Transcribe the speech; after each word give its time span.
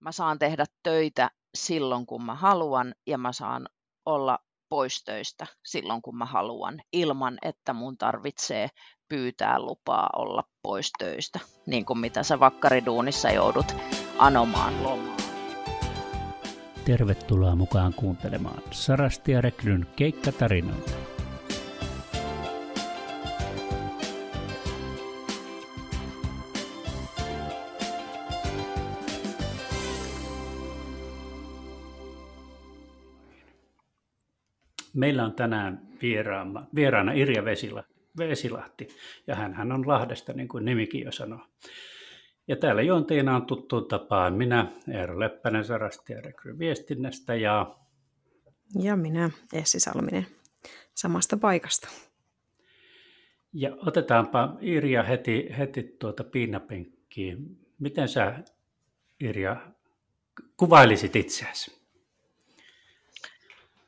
mä 0.00 0.12
saan 0.12 0.38
tehdä 0.38 0.64
töitä 0.82 1.30
silloin, 1.54 2.06
kun 2.06 2.24
mä 2.24 2.34
haluan, 2.34 2.94
ja 3.06 3.18
mä 3.18 3.32
saan 3.32 3.68
olla 4.06 4.38
pois 4.68 5.04
töistä 5.04 5.46
silloin, 5.64 6.02
kun 6.02 6.16
mä 6.16 6.24
haluan, 6.24 6.80
ilman 6.92 7.38
että 7.42 7.72
mun 7.72 7.98
tarvitsee 7.98 8.68
pyytää 9.08 9.58
lupaa 9.58 10.10
olla 10.16 10.44
pois 10.62 10.90
töistä, 10.98 11.40
niin 11.66 11.84
kuin 11.84 11.98
mitä 11.98 12.22
sä 12.22 12.40
vakkariduunissa 12.40 13.30
joudut 13.30 13.76
anomaan 14.18 14.82
lomaa. 14.82 15.16
Tervetuloa 16.84 17.56
mukaan 17.56 17.94
kuuntelemaan 17.94 18.62
Sarasti 18.70 19.32
ja 19.32 19.40
Rekryn 19.40 19.86
keikkatarinoita. 19.96 21.09
Meillä 35.00 35.24
on 35.24 35.32
tänään 35.32 35.88
vieraana, 36.02 36.66
vieraana 36.74 37.12
Irja 37.12 37.44
Vesila, 37.44 37.84
Vesilahti, 38.18 38.88
ja 39.26 39.34
hän 39.34 39.72
on 39.72 39.88
Lahdesta, 39.88 40.32
niin 40.32 40.48
kuin 40.48 40.64
nimikin 40.64 41.04
jo 41.04 41.12
sanoo. 41.12 41.46
Ja 42.48 42.56
täällä 42.56 42.82
juonteena 42.82 43.36
on 43.36 43.46
tuttuun 43.46 43.88
tapaan 43.88 44.34
minä, 44.34 44.66
Eero 44.92 45.20
Leppänen 45.20 45.64
Sarasti 45.64 46.12
ja 46.12 46.20
Rekry 46.20 46.58
Viestinnästä 46.58 47.34
ja... 47.34 47.76
Ja 48.80 48.96
minä, 48.96 49.30
Essi 49.52 49.80
Salminen, 49.80 50.26
samasta 50.94 51.36
paikasta. 51.36 51.88
Ja 53.52 53.76
otetaanpa 53.86 54.56
Irja 54.60 55.02
heti, 55.02 55.48
heti 55.58 55.96
tuota 55.98 56.24
piinapenkkiin. 56.24 57.58
Miten 57.78 58.08
sä, 58.08 58.38
Irja, 59.20 59.56
kuvailisit 60.56 61.16
itseäsi? 61.16 61.79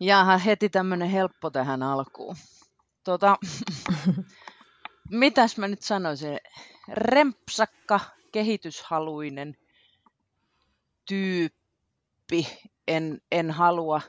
Jaha, 0.04 0.38
heti 0.38 0.68
tämmöinen 0.68 1.08
helppo 1.08 1.50
tähän 1.50 1.82
alkuun. 1.82 2.36
Tota, 3.04 3.36
mitäs 5.10 5.58
mä 5.58 5.68
nyt 5.68 5.82
sanoisin? 5.82 6.38
Rempsakka, 6.88 8.00
kehityshaluinen 8.32 9.56
tyyppi. 11.08 12.46
En, 12.88 13.20
en 13.32 13.50
halua, 13.50 14.00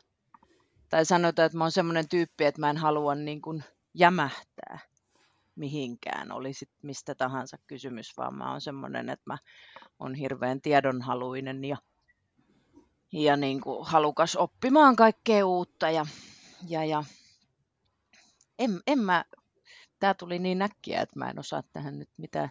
tai 0.89 1.05
sanotaan, 1.05 1.45
että 1.45 1.57
mä 1.57 1.63
oon 1.63 1.71
semmoinen 1.71 2.09
tyyppi, 2.09 2.45
että 2.45 2.61
mä 2.61 2.69
en 2.69 2.77
halua 2.77 3.15
niin 3.15 3.41
kuin 3.41 3.63
jämähtää 3.93 4.79
mihinkään, 5.55 6.31
olisi 6.31 6.69
mistä 6.81 7.15
tahansa 7.15 7.57
kysymys, 7.67 8.17
vaan 8.17 8.35
mä 8.35 8.51
oon 8.51 8.61
semmoinen, 8.61 9.09
että 9.09 9.23
mä 9.25 9.37
oon 9.99 10.15
hirveän 10.15 10.61
tiedonhaluinen 10.61 11.63
ja 11.63 11.77
ja 13.13 13.37
niin 13.37 13.61
kuin 13.61 13.87
halukas 13.87 14.35
oppimaan 14.35 14.95
kaikkea 14.95 15.45
uutta. 15.45 15.89
Ja, 15.89 16.05
ja, 16.67 16.85
ja 16.85 17.03
en, 18.59 18.81
en 18.87 18.99
mä, 18.99 19.25
tämä 19.99 20.13
tuli 20.13 20.39
niin 20.39 20.59
näkkiä, 20.59 21.01
että 21.01 21.19
mä 21.19 21.29
en 21.29 21.39
osaa 21.39 21.63
tähän 21.73 21.99
nyt 21.99 22.09
mitään 22.17 22.49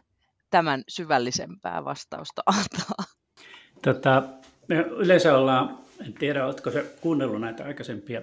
tämän 0.51 0.85
syvällisempää 0.89 1.85
vastausta 1.85 2.43
antaa. 2.57 3.05
Tota, 3.83 4.23
me 4.69 4.77
yleensä 4.77 5.39
ollaan, 5.39 5.79
en 6.07 6.15
tiedä, 6.15 6.47
oletko 6.47 6.71
se 6.71 6.97
kuunnellut 7.01 7.41
näitä 7.41 7.65
aikaisempia 7.65 8.23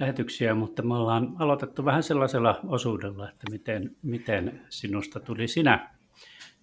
lähetyksiä, 0.00 0.54
mutta 0.54 0.82
me 0.82 0.94
ollaan 0.94 1.36
aloitettu 1.38 1.84
vähän 1.84 2.02
sellaisella 2.02 2.60
osuudella, 2.68 3.28
että 3.28 3.50
miten, 3.50 3.96
miten 4.02 4.66
sinusta 4.68 5.20
tuli 5.20 5.48
sinä. 5.48 5.94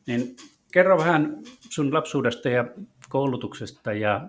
Niin 0.08 0.36
kerro 0.78 0.98
vähän 0.98 1.38
sun 1.70 1.94
lapsuudesta 1.94 2.50
ja 2.50 2.66
koulutuksesta 3.10 3.94
ja 3.94 4.22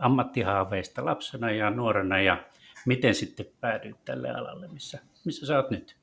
ammattihaaveista 0.00 1.04
lapsena 1.04 1.50
ja 1.50 1.70
nuorena 1.70 2.20
ja 2.20 2.44
miten 2.86 3.14
sitten 3.14 3.46
päädyit 3.60 4.04
tälle 4.04 4.30
alalle, 4.30 4.68
missä, 4.68 4.98
missä 5.24 5.46
sä 5.46 5.56
oot 5.56 5.70
nyt? 5.70 5.96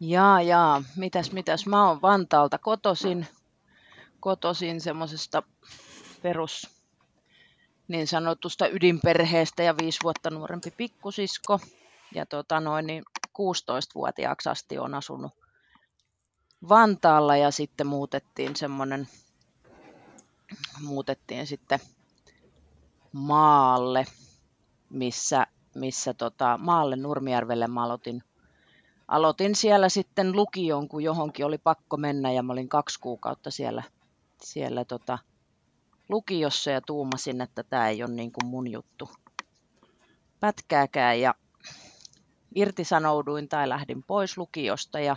Jaa, 0.00 0.42
jaa. 0.42 0.82
Mitäs, 0.96 1.32
mitäs? 1.32 1.66
Mä 1.66 1.88
oon 1.88 2.02
Vantaalta 2.02 2.58
kotosin, 2.58 3.26
kotosin 4.20 4.80
semmoisesta 4.80 5.42
perus 6.22 6.82
niin 7.88 8.06
sanotusta 8.06 8.68
ydinperheestä 8.68 9.62
ja 9.62 9.74
viisi 9.82 9.98
vuotta 10.02 10.30
nuorempi 10.30 10.70
pikkusisko. 10.76 11.60
Ja 12.14 12.26
tota 12.26 12.60
noin, 12.60 12.86
niin 12.86 13.02
16-vuotiaaksi 13.28 14.48
asti 14.48 14.78
on 14.78 14.94
asunut 14.94 15.41
Vantaalla 16.68 17.36
ja 17.36 17.50
sitten 17.50 17.86
muutettiin 17.86 18.56
semmoinen 18.56 19.08
muutettiin 20.80 21.46
sitten 21.46 21.80
maalle, 23.12 24.06
missä, 24.90 25.46
missä 25.74 26.14
tota, 26.14 26.58
maalle 26.62 26.96
Nurmijärvelle 26.96 27.66
mä 27.66 27.84
aloitin, 27.84 28.22
aloitin 29.08 29.54
siellä 29.54 29.88
sitten 29.88 30.36
lukion, 30.36 30.88
kun 30.88 31.02
johonkin 31.02 31.46
oli 31.46 31.58
pakko 31.58 31.96
mennä 31.96 32.32
ja 32.32 32.42
mä 32.42 32.52
olin 32.52 32.68
kaksi 32.68 33.00
kuukautta 33.00 33.50
siellä, 33.50 33.82
siellä 34.42 34.84
tota, 34.84 35.18
lukiossa 36.08 36.70
ja 36.70 36.80
tuumasin, 36.80 37.40
että 37.40 37.62
tämä 37.62 37.88
ei 37.88 38.02
ole 38.02 38.12
niin 38.12 38.32
kuin 38.32 38.46
mun 38.46 38.70
juttu. 38.70 39.10
Pätkääkään 40.40 41.20
ja 41.20 41.34
irtisanouduin 42.54 43.48
tai 43.48 43.68
lähdin 43.68 44.02
pois 44.02 44.38
lukiosta 44.38 45.00
ja 45.00 45.16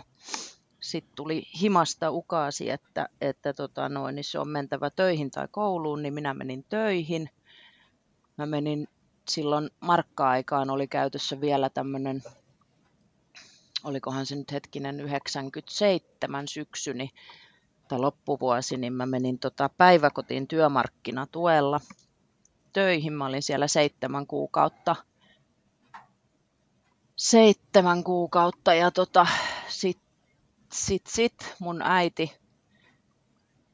sitten 0.90 1.16
tuli 1.16 1.42
himasta 1.60 2.10
ukaasi, 2.10 2.70
että, 2.70 3.08
että 3.20 3.52
tota 3.52 3.88
noin, 3.88 4.14
niin 4.14 4.24
se 4.24 4.38
on 4.38 4.48
mentävä 4.48 4.90
töihin 4.90 5.30
tai 5.30 5.48
kouluun, 5.50 6.02
niin 6.02 6.14
minä 6.14 6.34
menin 6.34 6.64
töihin. 6.68 7.30
Mä 8.36 8.46
menin 8.46 8.88
silloin 9.28 9.70
markka-aikaan 9.80 10.70
oli 10.70 10.88
käytössä 10.88 11.40
vielä 11.40 11.70
tämmöinen, 11.70 12.22
olikohan 13.84 14.26
se 14.26 14.36
nyt 14.36 14.52
hetkinen 14.52 15.00
97 15.00 16.48
syksyni 16.48 17.10
tai 17.88 17.98
loppuvuosi, 17.98 18.76
niin 18.76 18.92
mä 18.92 19.06
menin 19.06 19.38
tota 19.38 19.70
päiväkotiin 19.78 20.48
työmarkkinatuella 20.48 21.80
töihin. 22.72 23.12
Mä 23.12 23.26
olin 23.26 23.42
siellä 23.42 23.68
seitsemän 23.68 24.26
kuukautta. 24.26 24.96
Seitsemän 27.16 28.04
kuukautta 28.04 28.74
ja 28.74 28.90
tota, 28.90 29.26
sitten 29.68 30.05
sit, 30.76 31.06
sit 31.06 31.54
mun 31.58 31.82
äiti 31.82 32.32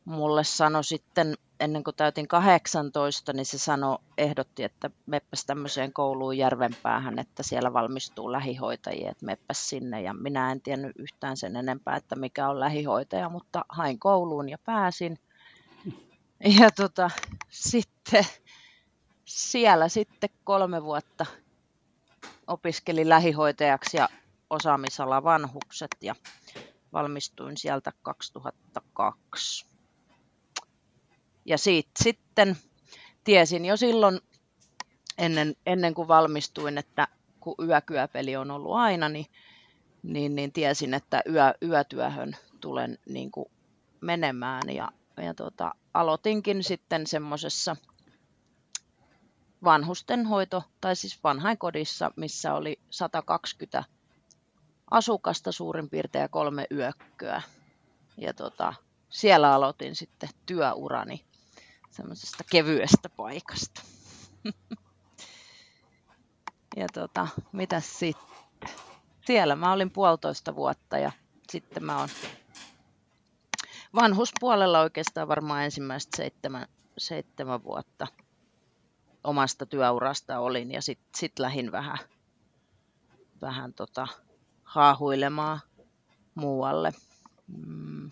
mulle 0.05 0.45
sanoi 0.45 0.85
sitten, 0.85 1.35
ennen 1.61 1.85
kuin 1.85 1.97
täytin 1.97 2.29
18, 2.29 3.33
niin 3.33 3.47
se 3.47 3.59
sanoi, 3.59 3.99
ehdotti, 4.19 4.65
että 4.65 4.91
meppäs 5.07 5.45
tämmöiseen 5.45 5.93
kouluun 5.93 6.39
Järvenpäähän, 6.39 7.19
että 7.19 7.43
siellä 7.43 7.73
valmistuu 7.73 8.33
lähihoitajia, 8.33 9.11
että 9.11 9.27
meppäs 9.27 9.69
sinne. 9.69 10.03
Ja 10.03 10.15
minä 10.15 10.53
en 10.53 10.61
tiennyt 10.61 10.93
yhtään 10.99 11.37
sen 11.37 11.57
enempää, 11.57 11.97
että 11.97 12.17
mikä 12.17 12.49
on 12.49 12.61
lähihoitaja, 12.61 13.29
mutta 13.29 13.65
hain 13.69 13.99
kouluun 13.99 14.49
ja 14.49 14.59
pääsin. 14.59 15.19
Ja 16.61 16.71
tota, 16.71 17.11
sitten 17.49 18.27
siellä 19.25 19.89
sitten 19.89 20.31
kolme 20.45 20.83
vuotta 20.83 21.27
opiskelin 22.47 23.09
lähihoitajaksi 23.09 23.97
ja 23.97 24.09
osaamisala 24.51 25.25
vanhukset 25.25 25.97
ja 26.01 26.15
valmistuin 26.93 27.57
sieltä 27.57 27.93
2002. 28.03 29.67
Ja 31.45 31.59
siitä 31.59 31.91
sitten 32.03 32.57
tiesin 33.25 33.65
jo 33.65 33.77
silloin 33.77 34.21
ennen, 35.19 35.57
ennen 35.67 35.95
kuin 35.95 36.09
valmistuin, 36.09 36.79
että 36.79 37.09
kun 37.41 37.55
yökyöpeli 37.69 38.37
on 38.37 38.51
ollut 38.51 38.75
aina, 38.75 39.09
niin, 39.09 39.27
niin, 40.03 40.35
niin 40.35 40.53
tiesin, 40.53 40.95
että 40.95 41.23
yö, 41.29 41.55
yötyöhön 41.63 42.37
tulen 42.61 42.99
niin 43.09 43.31
kuin 43.31 43.47
menemään. 44.01 44.63
Ja, 44.75 44.89
ja 45.17 45.35
tota, 45.35 45.75
aloitinkin 45.95 46.65
sitten 46.65 47.07
semmoisessa 47.07 47.77
vanhustenhoito, 49.65 50.63
tai 50.81 50.97
siis 50.97 51.25
vanhainkodissa, 51.25 52.11
missä 52.17 52.55
oli 52.55 52.81
120 52.91 53.85
asukasta 54.93 55.53
suurin 55.53 55.91
piirtein 55.91 56.23
ja 56.23 56.29
kolme 56.29 56.67
yökköä. 56.71 57.43
Ja 58.17 58.35
tota, 58.35 58.75
siellä 59.09 59.55
aloitin 59.55 59.97
sitten 59.97 60.29
työurani 60.47 61.25
semmoisesta 61.91 62.45
kevyestä 62.51 63.09
paikasta. 63.09 63.83
ja 66.77 66.87
tota, 66.93 67.29
mitä 67.53 67.81
sitten? 67.81 68.71
Siellä 69.27 69.57
mä 69.57 69.73
olin 69.73 69.91
puolitoista 69.91 70.55
vuotta 70.55 70.99
ja 70.99 71.13
sitten 71.51 71.85
mä 71.85 71.99
oon 71.99 72.09
vanhuspuolella 73.95 74.81
oikeastaan 74.81 75.29
varmaan 75.29 75.65
ensimmäistä 75.65 76.17
seitsemän, 76.17 76.67
seitsemän 76.99 77.65
vuotta 77.65 78.07
omasta 79.25 79.67
työurasta 79.67 80.39
olin 80.39 80.71
ja 80.71 80.83
sitten 80.83 81.11
sit 81.15 81.39
lähdin 81.39 81.73
vähän, 81.73 81.99
vähän 83.41 83.75
tota, 83.75 84.09
haahuilemaan 84.73 85.61
muualle. 86.35 86.93
Mm. 87.47 88.11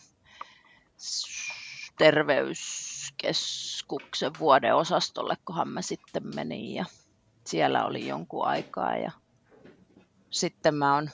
Terveys, 1.99 2.91
terveyskeskuksen 3.19 4.33
vuodeosastolle, 4.39 5.37
kunhan 5.45 5.69
mä 5.69 5.83
sitten 5.83 6.23
menin 6.35 6.75
ja 6.75 6.85
siellä 7.45 7.87
oli 7.87 8.09
jonkun 8.09 8.47
aikaa 8.47 8.97
ja 8.97 9.13
sitten 10.31 10.75
mä 10.75 10.95
oon 10.95 11.11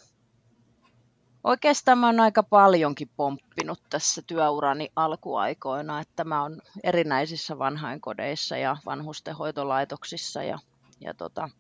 Oikeastaan 1.44 1.98
mä 1.98 2.06
oon 2.06 2.20
aika 2.20 2.42
paljonkin 2.42 3.10
pomppinut 3.16 3.80
tässä 3.90 4.22
työurani 4.26 4.92
alkuaikoina, 4.96 6.00
että 6.00 6.24
mä 6.24 6.42
oon 6.42 6.62
erinäisissä 6.82 7.58
vanhainkodeissa 7.58 8.56
ja 8.56 8.76
vanhustenhoitolaitoksissa 8.86 10.42
ja, 10.42 10.58
ja 11.00 11.14
tota, 11.14 11.50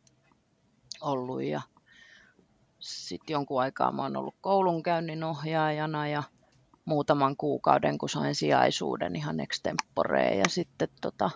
ollut. 1.00 1.42
Ja 1.42 1.62
sitten 2.86 3.34
jonkun 3.34 3.60
aikaa 3.60 3.92
mä 3.92 4.02
oon 4.02 4.16
ollut 4.16 4.34
koulunkäynnin 4.40 5.24
ohjaajana 5.24 6.08
ja 6.08 6.22
muutaman 6.84 7.36
kuukauden, 7.36 7.98
kun 7.98 8.08
sain 8.08 8.34
sijaisuuden 8.34 9.16
ihan 9.16 9.40
extemporeen 9.40 10.38
ja 10.38 10.44
sitten 10.48 10.88
tota, 11.00 11.30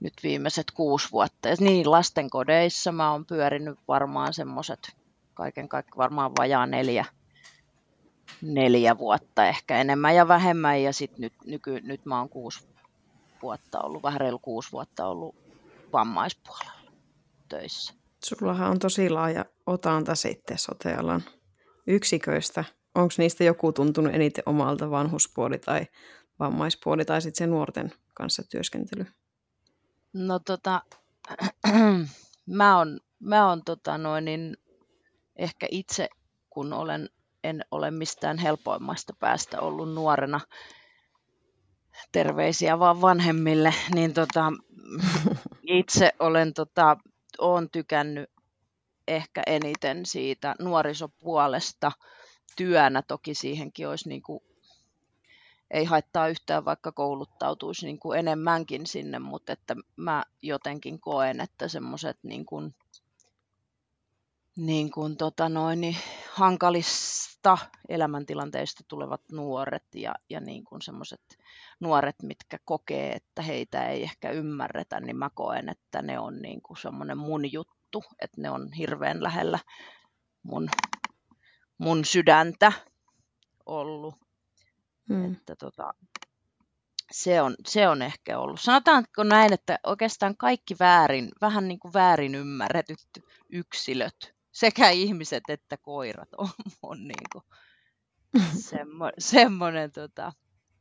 nyt 0.00 0.14
viimeiset 0.22 0.70
kuusi 0.70 1.08
vuotta. 1.12 1.48
Ja 1.48 1.56
niin, 1.60 1.90
lastenkodeissa 1.90 2.92
mä 2.92 3.12
oon 3.12 3.26
pyörinyt 3.26 3.78
varmaan 3.88 4.34
semmoiset 4.34 4.96
kaiken 5.34 5.68
kaikkiaan 5.68 5.98
varmaan 5.98 6.32
vajaa 6.38 6.66
neljä, 6.66 7.04
neljä 8.42 8.98
vuotta 8.98 9.46
ehkä 9.46 9.80
enemmän 9.80 10.16
ja 10.16 10.28
vähemmän. 10.28 10.82
Ja 10.82 10.92
sitten 10.92 11.20
nyt, 11.20 11.32
nyky, 11.46 11.80
nyt 11.80 12.06
mä 12.06 12.18
oon 12.18 12.28
kuusi 12.28 12.68
vuotta 13.42 13.80
ollut, 13.80 14.02
vähän 14.02 14.20
reilu 14.20 14.38
kuusi 14.38 14.72
vuotta 14.72 15.06
ollut 15.06 15.34
vammaispuolella 15.92 16.92
töissä. 17.48 17.97
Sullahan 18.24 18.70
on 18.70 18.78
tosi 18.78 19.10
laaja 19.10 19.44
otanta 19.66 20.14
sitten 20.14 20.58
sotealan 20.58 21.24
yksiköistä. 21.86 22.64
Onko 22.94 23.14
niistä 23.18 23.44
joku 23.44 23.72
tuntunut 23.72 24.14
eniten 24.14 24.42
omalta 24.46 24.90
vanhuspuoli 24.90 25.58
tai 25.58 25.86
vammaispuoli 26.38 27.04
tai 27.04 27.22
sitten 27.22 27.38
se 27.38 27.46
nuorten 27.46 27.92
kanssa 28.14 28.42
työskentely? 28.50 29.06
No 30.12 30.38
tota, 30.38 30.82
mä 32.46 32.78
oon, 32.78 33.00
mä 33.20 33.48
oon 33.48 33.64
tota 33.64 33.98
noin, 33.98 34.24
niin 34.24 34.56
ehkä 35.36 35.66
itse, 35.70 36.08
kun 36.50 36.72
olen, 36.72 37.08
en 37.44 37.64
ole 37.70 37.90
mistään 37.90 38.38
helpoimmasta 38.38 39.12
päästä 39.18 39.60
ollut 39.60 39.94
nuorena, 39.94 40.40
terveisiä 42.12 42.78
vaan 42.78 43.00
vanhemmille, 43.00 43.74
niin 43.94 44.14
tota, 44.14 44.52
itse 45.62 46.12
olen 46.18 46.54
tota, 46.54 46.96
olen 47.38 47.70
tykännyt 47.70 48.30
ehkä 49.08 49.42
eniten 49.46 50.06
siitä 50.06 50.54
nuorisopuolesta 50.60 51.92
työnä. 52.56 53.02
Toki 53.02 53.34
siihenkin 53.34 53.88
olisi 53.88 54.08
niin 54.08 54.22
kuin, 54.22 54.40
ei 55.70 55.84
haittaa 55.84 56.28
yhtään, 56.28 56.64
vaikka 56.64 56.92
kouluttautuisi 56.92 57.86
niin 57.86 57.98
kuin 57.98 58.18
enemmänkin 58.18 58.86
sinne, 58.86 59.18
mutta 59.18 59.52
että 59.52 59.76
mä 59.96 60.24
jotenkin 60.42 61.00
koen, 61.00 61.40
että 61.40 61.68
semmoiset 61.68 62.18
niin 62.22 62.46
kuin, 62.46 62.74
niin 64.56 64.90
kuin 64.90 65.16
tota 65.16 65.48
noin, 65.48 65.80
niin 65.80 65.96
hankalista 66.38 67.58
elämäntilanteista 67.88 68.84
tulevat 68.88 69.22
nuoret 69.32 69.84
ja, 69.94 70.14
ja 70.30 70.40
niin 70.40 70.64
kuin 70.64 70.82
semmoiset 70.82 71.38
nuoret, 71.80 72.16
mitkä 72.22 72.58
kokee, 72.64 73.12
että 73.12 73.42
heitä 73.42 73.88
ei 73.88 74.02
ehkä 74.02 74.30
ymmärretä, 74.30 75.00
niin 75.00 75.16
mä 75.16 75.30
koen, 75.34 75.68
että 75.68 76.02
ne 76.02 76.18
on 76.18 76.42
niin 76.42 76.62
kuin 76.62 76.76
semmoinen 76.76 77.18
mun 77.18 77.52
juttu, 77.52 78.04
että 78.20 78.40
ne 78.40 78.50
on 78.50 78.72
hirveän 78.72 79.22
lähellä 79.22 79.58
mun, 80.42 80.68
mun 81.78 82.04
sydäntä 82.04 82.72
ollut. 83.66 84.14
Hmm. 85.08 85.32
Että 85.32 85.56
tota, 85.56 85.94
se 87.12 87.42
on, 87.42 87.54
se 87.66 87.88
on 87.88 88.02
ehkä 88.02 88.38
ollut. 88.38 88.60
Sanotaanko 88.60 89.22
näin, 89.22 89.52
että 89.52 89.78
oikeastaan 89.86 90.36
kaikki 90.36 90.74
väärin, 90.80 91.28
vähän 91.40 91.68
niin 91.68 91.78
kuin 91.78 91.94
väärin 91.94 92.34
ymmärretyt 92.34 93.08
yksilöt, 93.52 94.37
sekä 94.60 94.90
ihmiset 94.90 95.44
että 95.48 95.76
koirat 95.76 96.28
on, 96.36 96.48
on 96.82 97.08
niin 97.08 97.26
kuin 97.32 97.44
semmo, 98.70 99.10
semmoinen 99.18 99.92
tota, 99.92 100.32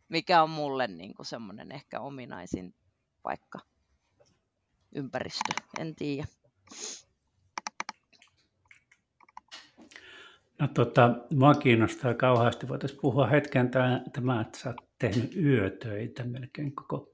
mikä 0.09 0.44
on 0.44 0.50
mulle 0.50 0.88
niin 0.88 1.13
kuin 1.13 1.25
semmoinen 1.25 1.71
ehkä 1.71 2.00
ominaisin 2.00 2.75
paikka, 3.24 3.59
ympäristö, 4.95 5.53
en 5.79 5.95
tiedä. 5.95 6.27
No 10.59 10.68
tota, 10.68 11.15
mua 11.33 11.53
kiinnostaa 11.53 12.13
kauheasti. 12.13 12.68
Voitaisiin 12.68 13.01
puhua 13.01 13.27
hetken 13.27 13.71
tämä, 13.71 14.01
että 14.41 14.59
sä 14.59 14.69
oot 14.69 14.89
tehnyt 15.00 15.35
yötöitä 15.35 16.24
melkein 16.24 16.75
koko, 16.75 17.13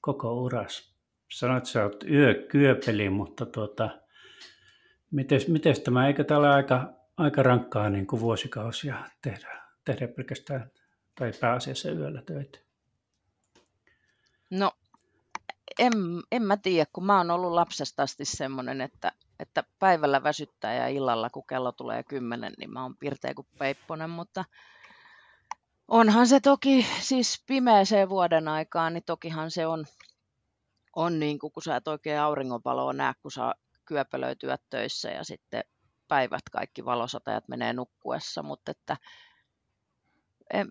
koko 0.00 0.34
uras. 0.42 0.94
Sanoit, 1.32 1.58
että 1.58 1.70
sä 1.70 1.82
oot 1.84 2.04
yökyöpeli, 2.04 3.10
mutta 3.10 3.46
tuota, 3.46 4.03
miten 5.48 5.82
tämä, 5.84 6.06
eikö 6.06 6.24
ole 6.36 6.50
aika, 6.50 6.92
aika 7.16 7.42
rankkaa 7.42 7.90
niin 7.90 8.06
kuin 8.06 8.20
vuosikausia 8.20 8.96
tehdä, 9.22 9.62
tehdä 9.84 10.08
pelkästään 10.08 10.70
tai 11.18 11.32
pääasiassa 11.40 11.90
yöllä 11.90 12.22
töitä? 12.22 12.58
No, 14.50 14.72
en, 15.78 15.92
en 16.32 16.42
mä 16.42 16.56
tiedä, 16.56 16.86
kun 16.92 17.06
mä 17.06 17.16
oon 17.16 17.30
ollut 17.30 17.52
lapsesta 17.52 18.02
asti 18.02 18.24
semmoinen, 18.24 18.80
että, 18.80 19.12
että 19.40 19.64
päivällä 19.78 20.22
väsyttää 20.22 20.74
ja 20.74 20.88
illalla, 20.88 21.30
kun 21.30 21.46
kello 21.46 21.72
tulee 21.72 22.02
kymmenen, 22.02 22.52
niin 22.58 22.72
mä 22.72 22.82
oon 22.82 22.96
pirteä 22.96 23.34
kuin 23.34 23.46
peipponen, 23.58 24.10
mutta 24.10 24.44
onhan 25.88 26.26
se 26.26 26.40
toki, 26.40 26.86
siis 27.00 27.44
pimeäseen 27.46 28.08
vuoden 28.08 28.48
aikaan, 28.48 28.94
niin 28.94 29.04
tokihan 29.06 29.50
se 29.50 29.66
on, 29.66 29.86
on 30.96 31.20
niin 31.20 31.38
kuin, 31.38 31.52
kun 31.52 31.62
sä 31.62 31.76
et 31.76 31.88
oikein 31.88 32.20
auringonvaloa 32.20 32.92
näe, 32.92 33.12
kun 33.22 33.30
sä 33.30 33.54
kyöpelöityä 33.86 34.58
töissä 34.70 35.10
ja 35.10 35.24
sitten 35.24 35.64
päivät 36.08 36.42
kaikki 36.52 36.84
valosatajat 36.84 37.48
menee 37.48 37.72
nukkuessa, 37.72 38.42
mutta 38.42 38.70
että 38.70 38.96
en, 40.52 40.68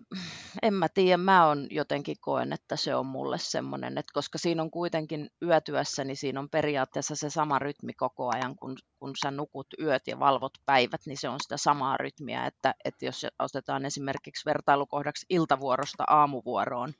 en 0.62 0.74
mä 0.74 0.88
tiedä, 0.88 1.16
mä 1.16 1.46
on 1.46 1.66
jotenkin 1.70 2.16
koen, 2.20 2.52
että 2.52 2.76
se 2.76 2.94
on 2.94 3.06
mulle 3.06 3.38
semmoinen, 3.38 3.98
että 3.98 4.12
koska 4.12 4.38
siinä 4.38 4.62
on 4.62 4.70
kuitenkin 4.70 5.30
yötyössä, 5.42 6.04
niin 6.04 6.16
siinä 6.16 6.40
on 6.40 6.50
periaatteessa 6.50 7.16
se 7.16 7.30
sama 7.30 7.58
rytmi 7.58 7.92
koko 7.94 8.30
ajan, 8.34 8.56
kun, 8.56 8.76
kun 8.98 9.12
sä 9.22 9.30
nukut 9.30 9.66
yöt 9.80 10.02
ja 10.06 10.18
valvot 10.18 10.52
päivät, 10.66 11.00
niin 11.06 11.18
se 11.18 11.28
on 11.28 11.40
sitä 11.40 11.56
samaa 11.56 11.96
rytmiä, 11.96 12.46
että, 12.46 12.74
että 12.84 13.04
jos 13.04 13.26
otetaan 13.38 13.84
esimerkiksi 13.84 14.44
vertailukohdaksi 14.46 15.26
iltavuorosta 15.30 16.04
aamuvuoroon, 16.06 16.92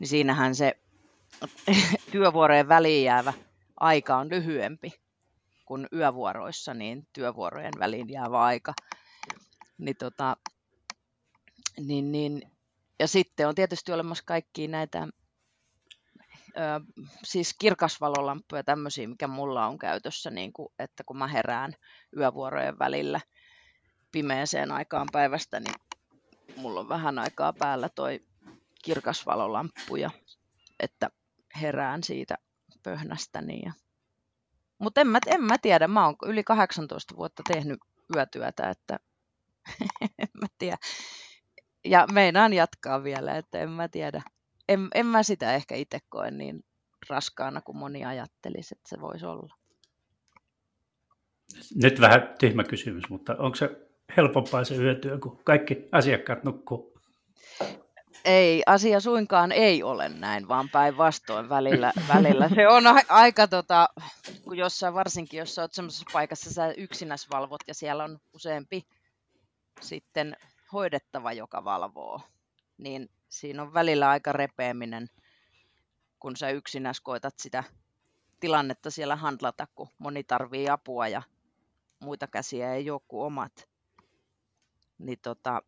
niin 0.00 0.08
siinähän 0.08 0.54
se 0.54 0.72
työvuorojen 2.12 2.68
väliin 2.68 3.04
jäävä 3.04 3.32
aika 3.80 4.16
on 4.16 4.30
lyhyempi 4.30 5.05
kuin 5.66 5.86
yövuoroissa, 5.92 6.74
niin 6.74 7.08
työvuorojen 7.12 7.72
väliin 7.78 8.10
jäävä 8.10 8.42
aika. 8.42 8.74
Niin 9.78 9.96
tota, 9.96 10.36
niin, 11.80 12.12
niin, 12.12 12.42
ja 12.98 13.08
sitten 13.08 13.48
on 13.48 13.54
tietysti 13.54 13.92
olemassa 13.92 14.24
kaikki 14.26 14.68
näitä 14.68 15.08
ö, 16.56 17.02
siis 17.24 17.54
kirkasvalolamppuja 17.58 18.64
tämmöisiä, 18.64 19.08
mikä 19.08 19.26
mulla 19.26 19.66
on 19.66 19.78
käytössä, 19.78 20.30
niin 20.30 20.52
kuin, 20.52 20.68
että 20.78 21.04
kun 21.04 21.18
mä 21.18 21.26
herään 21.26 21.74
yövuorojen 22.16 22.78
välillä 22.78 23.20
pimeäseen 24.12 24.72
aikaan 24.72 25.08
päivästä, 25.12 25.60
niin 25.60 25.74
mulla 26.56 26.80
on 26.80 26.88
vähän 26.88 27.18
aikaa 27.18 27.52
päällä 27.52 27.88
toi 27.88 28.20
kirkasvalolamppu, 28.84 29.96
ja, 29.96 30.10
että 30.80 31.10
herään 31.60 32.02
siitä 32.02 32.38
pöhnästäni. 32.82 33.60
Ja... 33.64 33.72
Mutta 34.78 35.00
en 35.00 35.06
mä, 35.06 35.18
en 35.26 35.42
mä 35.42 35.58
tiedä, 35.58 35.88
mä 35.88 36.04
oon 36.04 36.16
yli 36.26 36.44
18 36.44 37.16
vuotta 37.16 37.42
tehnyt 37.48 37.78
yötyötä, 38.16 38.70
että 38.70 38.98
en 40.18 40.28
mä 40.40 40.46
tiedä 40.58 40.76
ja 41.86 42.06
meinaan 42.12 42.52
jatkaa 42.52 43.04
vielä, 43.04 43.36
että 43.36 43.58
en 43.58 43.70
mä 43.70 43.88
tiedä. 43.88 44.22
En, 44.68 44.88
en 44.94 45.06
mä 45.06 45.22
sitä 45.22 45.54
ehkä 45.54 45.74
itse 45.74 45.98
koe 46.08 46.30
niin 46.30 46.64
raskaana 47.08 47.60
kuin 47.60 47.76
moni 47.76 48.04
ajattelisi, 48.04 48.74
että 48.78 48.88
se 48.88 49.00
voisi 49.00 49.26
olla. 49.26 49.54
Nyt 51.74 52.00
vähän 52.00 52.34
tyhmä 52.38 52.64
kysymys, 52.64 53.04
mutta 53.08 53.36
onko 53.38 53.54
se 53.54 53.70
helpompaa 54.16 54.64
se 54.64 54.76
yötyö, 54.76 55.18
kun 55.18 55.40
kaikki 55.44 55.88
asiakkaat 55.92 56.44
nukkuu? 56.44 57.00
Ei, 58.26 58.62
asia 58.66 59.00
suinkaan 59.00 59.52
ei 59.52 59.82
ole 59.82 60.08
näin, 60.08 60.48
vaan 60.48 60.68
päinvastoin 60.68 61.48
välillä, 61.48 61.92
välillä. 62.08 62.48
Se 62.54 62.68
on 62.68 62.86
a- 62.86 63.02
aika, 63.08 63.46
tota, 63.48 63.88
kun 64.44 64.56
jossain, 64.56 64.94
varsinkin 64.94 65.38
jos 65.38 65.58
olet 65.58 65.72
sellaisessa 65.72 66.06
paikassa, 66.12 66.54
sä 66.54 66.72
yksinäs 66.72 67.30
valvot 67.30 67.60
ja 67.66 67.74
siellä 67.74 68.04
on 68.04 68.18
useampi 68.32 68.86
sitten 69.80 70.36
hoidettava, 70.72 71.32
joka 71.32 71.64
valvoo, 71.64 72.20
niin 72.78 73.10
siinä 73.28 73.62
on 73.62 73.74
välillä 73.74 74.08
aika 74.10 74.32
repeäminen, 74.32 75.10
kun 76.20 76.36
sä 76.36 76.50
yksinäs 76.50 77.00
koetat 77.00 77.34
sitä 77.38 77.64
tilannetta 78.40 78.90
siellä 78.90 79.16
handlata, 79.16 79.66
kun 79.74 79.88
moni 79.98 80.24
tarvii 80.24 80.68
apua 80.68 81.08
ja 81.08 81.22
muita 82.00 82.26
käsiä 82.26 82.74
ei 82.74 82.86
kuin 83.08 83.26
omat. 83.26 83.68
Niin 84.98 85.18
tota, 85.22 85.62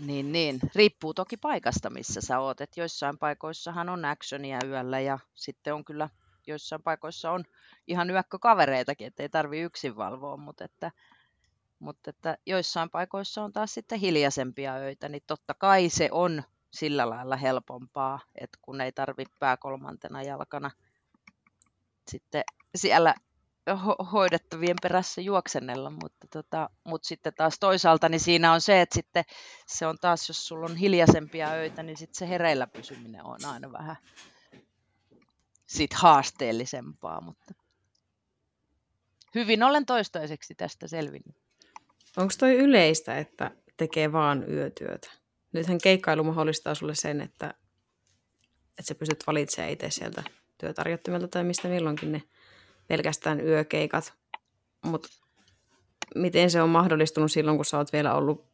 Niin, 0.00 0.32
niin. 0.32 0.60
Riippuu 0.74 1.14
toki 1.14 1.36
paikasta, 1.36 1.90
missä 1.90 2.20
sä 2.20 2.38
oot. 2.38 2.60
Et 2.60 2.76
joissain 2.76 3.18
paikoissahan 3.18 3.88
on 3.88 4.04
actionia 4.04 4.58
yöllä 4.66 5.00
ja 5.00 5.18
sitten 5.34 5.74
on 5.74 5.84
kyllä, 5.84 6.08
joissain 6.46 6.82
paikoissa 6.82 7.30
on 7.30 7.44
ihan 7.88 8.10
yökkökavereitakin, 8.10 9.06
ettei 9.06 9.28
tarvi 9.28 9.60
yksin 9.60 9.96
valvoa, 9.96 10.36
mutta 10.36 10.64
että, 10.64 10.90
mutta 11.78 12.10
että 12.10 12.38
joissain 12.46 12.90
paikoissa 12.90 13.44
on 13.44 13.52
taas 13.52 13.74
sitten 13.74 13.98
hiljaisempia 14.00 14.74
öitä, 14.74 15.08
niin 15.08 15.22
totta 15.26 15.54
kai 15.54 15.88
se 15.88 16.08
on 16.12 16.42
sillä 16.70 17.10
lailla 17.10 17.36
helpompaa, 17.36 18.20
että 18.34 18.58
kun 18.62 18.80
ei 18.80 18.92
tarvitse 18.92 19.34
pää 19.38 19.56
kolmantena 19.56 20.22
jalkana 20.22 20.70
sitten 22.08 22.42
siellä 22.74 23.14
ho- 23.70 24.04
hoidettavien 24.12 24.76
perässä 24.82 25.20
juoksennella, 25.20 25.90
mutta, 25.90 26.26
tota, 26.32 26.70
mutta 26.84 27.08
sitten 27.08 27.34
taas 27.34 27.58
toisaalta 27.58 28.08
niin 28.08 28.20
siinä 28.20 28.52
on 28.52 28.60
se, 28.60 28.80
että 28.80 28.94
sitten 28.94 29.24
se 29.66 29.86
on 29.86 29.98
taas, 30.00 30.28
jos 30.28 30.48
sulla 30.48 30.66
on 30.66 30.76
hiljaisempia 30.76 31.50
öitä, 31.50 31.82
niin 31.82 31.96
sitten 31.96 32.18
se 32.18 32.28
hereillä 32.28 32.66
pysyminen 32.66 33.24
on 33.24 33.44
aina 33.44 33.72
vähän 33.72 33.96
sit 35.66 35.92
haasteellisempaa, 35.92 37.20
mutta 37.20 37.54
hyvin 39.34 39.62
olen 39.62 39.86
toistaiseksi 39.86 40.54
tästä 40.54 40.88
selvinnyt. 40.88 41.36
Onko 42.16 42.34
toi 42.38 42.56
yleistä, 42.56 43.18
että 43.18 43.50
tekee 43.76 44.12
vaan 44.12 44.50
yötyötä? 44.50 45.10
Nythän 45.52 45.78
keikkailu 45.78 46.24
mahdollistaa 46.24 46.74
sulle 46.74 46.94
sen, 46.94 47.20
että, 47.20 47.54
että 48.78 48.88
sä 48.88 48.94
pystyt 48.94 49.26
valitsemaan 49.26 49.72
itse 49.72 49.90
sieltä 49.90 50.22
työtarjottimelta 50.58 51.28
tai 51.28 51.44
mistä 51.44 51.68
milloinkin 51.68 52.12
ne 52.12 52.22
pelkästään 52.92 53.40
yökeikat. 53.40 54.12
Mutta 54.82 55.08
miten 56.14 56.50
se 56.50 56.62
on 56.62 56.68
mahdollistunut 56.68 57.32
silloin, 57.32 57.58
kun 57.58 57.64
sä 57.64 57.78
oot 57.78 57.92
vielä 57.92 58.14
ollut 58.14 58.46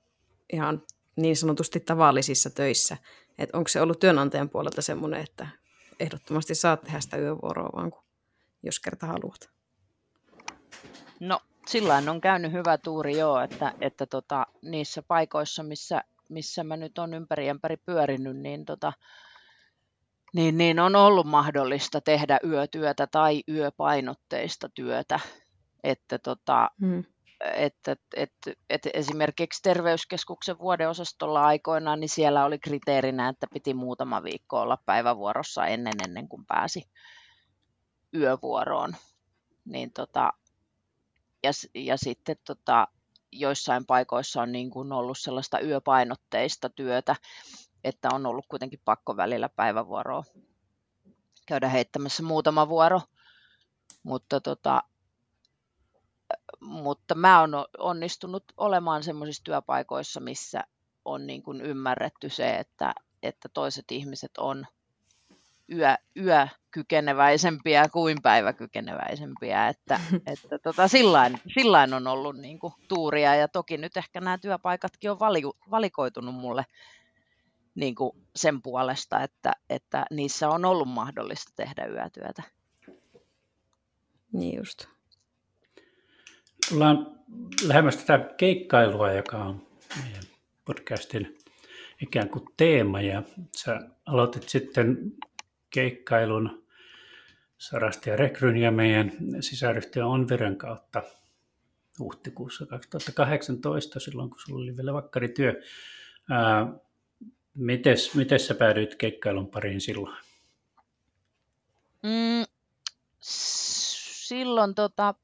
ihan 0.52 0.82
niin 1.16 1.36
sanotusti 1.36 1.80
tavallisissa 1.80 2.50
töissä? 2.50 2.96
Et 3.38 3.50
onko 3.52 3.68
se 3.68 3.80
ollut 3.80 3.98
työnantajan 3.98 4.48
puolelta 4.48 4.82
semmoinen, 4.82 5.20
että 5.20 5.48
ehdottomasti 6.00 6.54
saat 6.54 6.80
tehdä 6.82 7.00
sitä 7.00 7.16
yövuoroa, 7.16 7.70
vaan 7.76 7.90
kun, 7.90 8.02
jos 8.62 8.80
kerta 8.80 9.06
haluat? 9.06 9.50
No, 11.20 11.40
sillä 11.66 12.02
on 12.10 12.20
käynyt 12.20 12.52
hyvä 12.52 12.78
tuuri 12.78 13.18
joo, 13.18 13.40
että, 13.40 13.74
että 13.80 14.06
tota, 14.06 14.46
niissä 14.62 15.02
paikoissa, 15.02 15.62
missä, 15.62 16.04
missä 16.28 16.64
mä 16.64 16.76
nyt 16.76 16.98
on 16.98 17.14
ympäri 17.14 17.48
ympäri 17.48 17.76
pyörinyt, 17.76 18.36
niin 18.36 18.64
tota, 18.64 18.92
niin, 20.34 20.58
niin 20.58 20.80
on 20.80 20.96
ollut 20.96 21.26
mahdollista 21.26 22.00
tehdä 22.00 22.38
yötyötä 22.44 23.06
tai 23.06 23.42
yöpainotteista 23.48 24.68
työtä. 24.68 25.20
Että 25.84 26.18
tota, 26.18 26.70
hmm. 26.80 27.04
että, 27.54 27.96
että, 28.16 28.52
että 28.70 28.90
esimerkiksi 28.94 29.62
terveyskeskuksen 29.62 30.58
vuodeosastolla 30.58 31.46
aikoinaan, 31.46 32.00
niin 32.00 32.08
siellä 32.08 32.44
oli 32.44 32.58
kriteerinä, 32.58 33.28
että 33.28 33.46
piti 33.52 33.74
muutama 33.74 34.22
viikko 34.22 34.60
olla 34.60 34.78
päivävuorossa 34.86 35.66
ennen, 35.66 35.94
ennen 36.08 36.28
kuin 36.28 36.46
pääsi 36.46 36.82
yövuoroon. 38.14 38.96
Niin 39.64 39.92
tota, 39.92 40.32
ja, 41.42 41.50
ja 41.74 41.96
sitten 41.96 42.36
tota, 42.46 42.88
joissain 43.32 43.86
paikoissa 43.86 44.42
on 44.42 44.52
niin 44.52 44.70
kuin 44.70 44.92
ollut 44.92 45.18
sellaista 45.18 45.60
yöpainotteista 45.60 46.70
työtä, 46.70 47.16
että 47.84 48.08
on 48.12 48.26
ollut 48.26 48.46
kuitenkin 48.48 48.80
pakko 48.84 49.16
välillä 49.16 49.48
päivävuoroa 49.48 50.24
käydä 51.48 51.68
heittämässä 51.68 52.22
muutama 52.22 52.68
vuoro. 52.68 53.00
Mutta, 54.02 54.40
tota, 54.40 54.82
mutta 56.60 57.14
mä 57.14 57.40
oon 57.40 57.50
onnistunut 57.78 58.44
olemaan 58.56 59.02
sellaisissa 59.02 59.44
työpaikoissa, 59.44 60.20
missä 60.20 60.64
on 61.04 61.26
niin 61.26 61.42
kuin 61.42 61.60
ymmärretty 61.60 62.28
se, 62.28 62.56
että, 62.56 62.94
että 63.22 63.48
toiset 63.54 63.84
ihmiset 63.90 64.30
on 64.38 64.66
yö, 65.72 65.94
yökykeneväisempiä 66.16 67.88
kuin 67.92 68.18
päiväkykeneväisempiä, 68.22 69.68
että, 69.68 70.00
että 70.32 70.58
tota, 70.58 70.88
sillain, 70.88 71.38
sillain 71.54 71.94
on 71.94 72.06
ollut 72.06 72.36
niin 72.36 72.58
kuin, 72.58 72.72
tuuria 72.88 73.34
ja 73.34 73.48
toki 73.48 73.76
nyt 73.76 73.96
ehkä 73.96 74.20
nämä 74.20 74.38
työpaikatkin 74.38 75.10
on 75.10 75.18
vali, 75.18 75.42
valikoitunut 75.70 76.34
mulle 76.34 76.64
niin 77.74 77.94
kuin 77.94 78.12
sen 78.36 78.62
puolesta, 78.62 79.22
että, 79.22 79.52
että 79.70 80.06
niissä 80.10 80.48
on 80.48 80.64
ollut 80.64 80.88
mahdollista 80.88 81.52
tehdä 81.56 81.86
yötyötä. 81.86 82.42
Niin 84.32 84.56
just. 84.56 84.86
Tullaan 86.68 87.18
lähemmäs 87.66 87.96
tätä 87.96 88.34
keikkailua, 88.36 89.12
joka 89.12 89.36
on 89.36 89.66
meidän 90.02 90.22
podcastin 90.64 91.38
ikään 92.02 92.28
kuin 92.28 92.44
teema, 92.56 93.00
ja 93.00 93.22
sä 93.56 93.80
aloitit 94.06 94.48
sitten 94.48 95.12
keikkailun 95.70 96.68
Sarasti 97.58 98.10
ja 98.10 98.16
Rekryn 98.16 98.56
ja 98.56 98.70
meidän 98.70 99.12
sisäryhtiö 99.40 100.06
Onviren 100.06 100.56
kautta 100.56 101.02
huhtikuussa 101.98 102.66
2018, 102.66 104.00
silloin 104.00 104.30
kun 104.30 104.38
sulla 104.46 104.62
oli 104.62 104.76
vielä 104.76 104.92
vakkarityö. 104.92 105.62
Ää, 106.30 106.66
mites, 107.58 108.14
mites 108.14 108.46
sä 108.46 108.54
päädyit 108.54 108.94
keikkailun 108.94 109.50
pariin 109.50 109.80
silloin? 109.80 110.16
Mm, 112.02 112.44
silloin, 113.20 114.74
tota, 114.74 115.14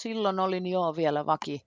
silloin 0.00 0.40
olin 0.40 0.66
jo 0.66 0.96
vielä 0.96 1.26
vaki, 1.26 1.66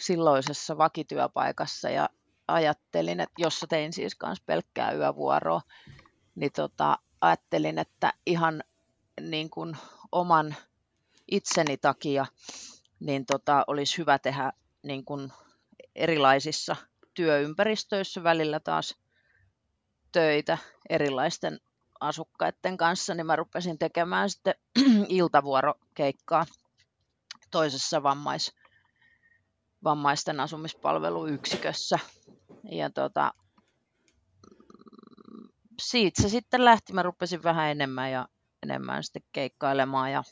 silloisessa 0.00 0.78
vakityöpaikassa 0.78 1.90
ja 1.90 2.08
ajattelin, 2.48 3.20
että 3.20 3.34
jossa 3.38 3.66
tein 3.66 3.92
siis 3.92 4.16
myös 4.26 4.40
pelkkää 4.40 4.92
yövuoroa, 4.92 5.60
niin 6.34 6.52
tota, 6.52 6.98
ajattelin, 7.20 7.78
että 7.78 8.12
ihan 8.26 8.62
niin 9.20 9.50
kuin 9.50 9.76
oman 10.12 10.56
itseni 11.30 11.76
takia 11.76 12.26
niin 13.00 13.26
tota, 13.26 13.64
olisi 13.66 13.98
hyvä 13.98 14.18
tehdä 14.18 14.52
niin 14.82 15.04
kuin 15.04 15.32
erilaisissa 15.94 16.76
työympäristöissä 17.18 18.22
välillä 18.22 18.60
taas 18.60 18.98
töitä 20.12 20.58
erilaisten 20.88 21.60
asukkaiden 22.00 22.76
kanssa, 22.76 23.14
niin 23.14 23.26
mä 23.26 23.36
rupesin 23.36 23.78
tekemään 23.78 24.30
sitten 24.30 24.54
iltavuorokeikkaa 25.08 26.46
toisessa 27.50 28.02
vammais, 28.02 28.54
vammaisten 29.84 30.40
asumispalveluyksikössä. 30.40 31.98
Ja 32.70 32.90
tota, 32.90 33.34
siitä 35.82 36.22
se 36.22 36.28
sitten 36.28 36.64
lähti. 36.64 36.92
Mä 36.92 37.02
rupesin 37.02 37.42
vähän 37.42 37.70
enemmän 37.70 38.12
ja 38.12 38.28
enemmän 38.62 39.04
sitten 39.04 39.22
keikkailemaan 39.32 40.12
ja 40.12 40.22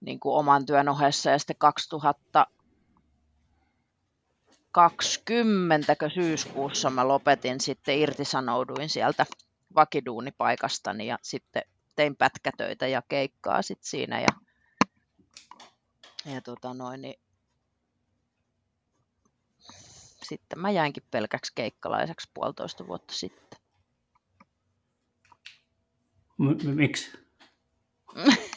niin 0.00 0.20
kuin 0.20 0.36
oman 0.36 0.66
työn 0.66 0.88
ohessa. 0.88 1.30
Ja 1.30 1.38
sitten 1.38 1.56
2020 4.72 6.08
syyskuussa 6.14 6.90
mä 6.90 7.08
lopetin 7.08 7.60
sitten, 7.60 7.98
irtisanouduin 7.98 8.88
sieltä 8.88 9.26
vakiduunipaikastani 9.74 11.06
ja 11.06 11.18
sitten 11.22 11.62
tein 11.96 12.16
pätkätöitä 12.16 12.86
ja 12.86 13.02
keikkaa 13.08 13.62
sitten 13.62 13.90
siinä. 13.90 14.20
Ja, 14.20 14.28
ja 16.34 16.40
tota 16.40 16.74
noin, 16.74 17.02
niin 17.02 17.20
sitten 20.22 20.58
mä 20.58 20.70
jäinkin 20.70 21.02
pelkäksi 21.10 21.52
keikkalaiseksi 21.54 22.30
puolitoista 22.34 22.86
vuotta 22.86 23.14
sitten. 23.14 23.60
M- 26.38 26.74
miksi? 26.74 27.18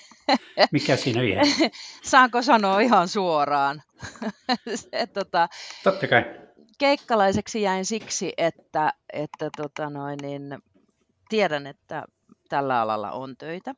Mikä 0.71 0.95
siinä 0.95 1.21
vie? 1.21 1.41
Saanko 2.03 2.41
sanoa 2.41 2.79
ihan 2.79 3.07
suoraan? 3.07 3.83
Se, 4.75 5.07
tota, 5.07 5.49
Totta 5.83 6.07
kai. 6.07 6.25
Keikkalaiseksi 6.77 7.61
jäin 7.61 7.85
siksi, 7.85 8.33
että, 8.37 8.93
että 9.13 9.49
tota 9.57 9.89
noin, 9.89 10.19
niin, 10.21 10.59
tiedän, 11.29 11.67
että 11.67 12.03
tällä 12.49 12.81
alalla 12.81 13.11
on 13.11 13.37
töitä. 13.37 13.75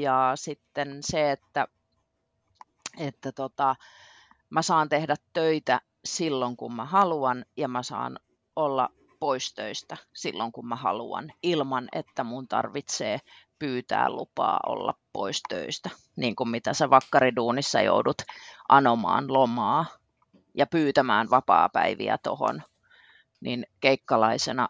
Ja 0.00 0.32
sitten 0.34 0.98
se, 1.00 1.30
että, 1.30 1.66
että 2.98 3.32
tota, 3.32 3.76
mä 4.50 4.62
saan 4.62 4.88
tehdä 4.88 5.14
töitä 5.32 5.80
silloin, 6.04 6.56
kun 6.56 6.74
mä 6.74 6.84
haluan, 6.84 7.44
ja 7.56 7.68
mä 7.68 7.82
saan 7.82 8.18
olla 8.56 8.88
pois 9.20 9.54
töistä 9.54 9.96
silloin, 10.14 10.52
kun 10.52 10.66
mä 10.66 10.76
haluan, 10.76 11.32
ilman 11.42 11.88
että 11.92 12.24
mun 12.24 12.48
tarvitsee 12.48 13.18
pyytää 13.60 14.10
lupaa 14.10 14.60
olla 14.66 14.94
pois 15.12 15.42
töistä, 15.48 15.90
niin 16.16 16.36
kuin 16.36 16.48
mitä 16.48 16.74
sä 16.74 16.90
vakkariduunissa 16.90 17.80
joudut 17.80 18.22
anomaan 18.68 19.32
lomaa 19.32 19.86
ja 20.54 20.66
pyytämään 20.66 21.30
vapaapäiviä 21.30 22.18
tuohon, 22.22 22.62
niin 23.40 23.66
keikkalaisena 23.80 24.68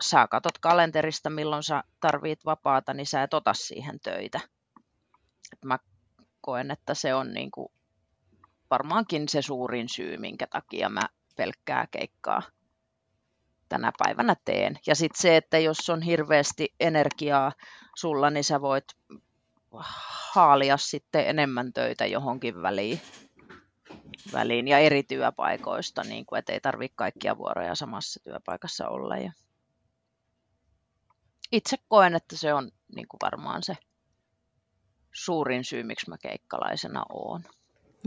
sä 0.00 0.28
katot 0.30 0.58
kalenterista, 0.58 1.30
milloin 1.30 1.62
sä 1.62 1.84
tarvit 2.00 2.44
vapaata, 2.44 2.94
niin 2.94 3.06
sä 3.06 3.22
et 3.22 3.34
ota 3.34 3.54
siihen 3.54 4.00
töitä. 4.00 4.40
Et 5.52 5.64
mä 5.64 5.78
koen, 6.40 6.70
että 6.70 6.94
se 6.94 7.14
on 7.14 7.32
niin 7.32 7.50
kuin 7.50 7.68
varmaankin 8.70 9.28
se 9.28 9.42
suurin 9.42 9.88
syy, 9.88 10.16
minkä 10.16 10.46
takia 10.46 10.88
mä 10.88 11.02
pelkkää 11.36 11.86
keikkaa 11.90 12.42
tänä 13.68 13.92
päivänä 13.98 14.36
teen. 14.44 14.78
Ja 14.86 14.94
sitten 14.94 15.20
se, 15.20 15.36
että 15.36 15.58
jos 15.58 15.90
on 15.90 16.02
hirveästi 16.02 16.74
energiaa 16.80 17.52
sulla, 17.96 18.30
niin 18.30 18.44
sä 18.44 18.60
voit 18.60 18.84
haalia 20.32 20.76
sitten 20.76 21.28
enemmän 21.28 21.72
töitä 21.72 22.06
johonkin 22.06 22.62
väliin, 22.62 23.00
väliin 24.32 24.68
ja 24.68 24.78
eri 24.78 25.02
työpaikoista, 25.02 26.02
niin 26.02 26.26
kuin, 26.26 26.38
että 26.38 26.52
ei 26.52 26.60
tarvitse 26.60 26.96
kaikkia 26.96 27.38
vuoroja 27.38 27.74
samassa 27.74 28.20
työpaikassa 28.24 28.88
olla. 28.88 29.16
Ja 29.16 29.32
itse 31.52 31.76
koen, 31.88 32.14
että 32.14 32.36
se 32.36 32.54
on 32.54 32.70
niin 32.94 33.08
kuin 33.08 33.18
varmaan 33.22 33.62
se 33.62 33.76
suurin 35.12 35.64
syy, 35.64 35.82
miksi 35.82 36.10
mä 36.10 36.18
keikkalaisena 36.18 37.04
oon. 37.08 37.42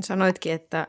Sanoitkin, 0.01 0.53
että 0.53 0.87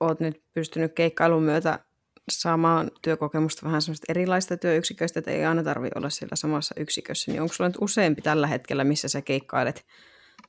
oot 0.00 0.20
nyt 0.20 0.42
pystynyt 0.54 0.92
keikkailun 0.92 1.42
myötä 1.42 1.78
saamaan 2.28 2.90
työkokemusta 3.02 3.66
vähän 3.66 3.82
semmoista 3.82 4.06
erilaista 4.08 4.56
työyksiköistä, 4.56 5.18
että 5.18 5.30
ei 5.30 5.44
aina 5.44 5.62
tarvitse 5.62 5.98
olla 5.98 6.10
siellä 6.10 6.36
samassa 6.36 6.74
yksikössä, 6.78 7.30
niin 7.30 7.42
onko 7.42 7.54
sulla 7.54 7.68
nyt 7.68 7.78
useampi 7.80 8.22
tällä 8.22 8.46
hetkellä, 8.46 8.84
missä 8.84 9.08
sä 9.08 9.22
keikkailet 9.22 9.86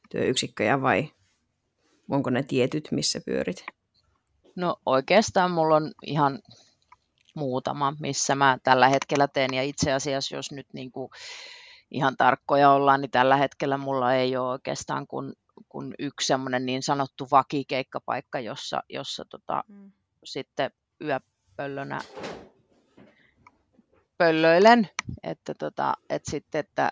työyksikköjä 0.10 0.82
vai 0.82 1.12
onko 2.10 2.30
ne 2.30 2.44
tietyt, 2.44 2.88
missä 2.92 3.22
pyörit? 3.26 3.66
No 4.56 4.76
oikeastaan 4.86 5.52
mulla 5.52 5.76
on 5.76 5.92
ihan 6.06 6.40
muutama, 7.36 7.94
missä 8.00 8.36
mä 8.36 8.58
tällä 8.64 8.90
hetkellä 8.90 9.28
teen 9.28 9.54
ja 9.54 9.64
itse 9.64 9.94
asiassa 9.94 10.36
jos 10.36 10.52
nyt 10.52 10.68
niin 10.74 10.92
kuin 10.92 11.10
ihan 11.92 12.18
tarkkoja 12.18 12.72
ollaan, 12.72 13.02
niin 13.02 13.12
tällä 13.12 13.38
hetkellä 13.38 13.78
mulla 13.78 14.14
ei 14.14 14.38
ole 14.38 14.50
oikeastaan 14.50 15.08
kuin, 15.08 15.34
kuin 15.70 15.94
yksi 16.00 16.28
semmoinen 16.28 16.66
niin 16.66 16.84
sanottu 16.84 17.28
vakikeikkapaikka, 17.32 18.40
jossa, 18.40 18.84
jossa 18.90 19.26
tota, 19.26 19.64
mm. 19.68 19.92
sitten 20.24 20.72
yöpöllönä 21.60 22.02
pöllöilen, 24.18 24.90
että, 25.24 25.54
tota, 25.54 25.94
että 26.10 26.32
sitten, 26.32 26.60
että 26.60 26.92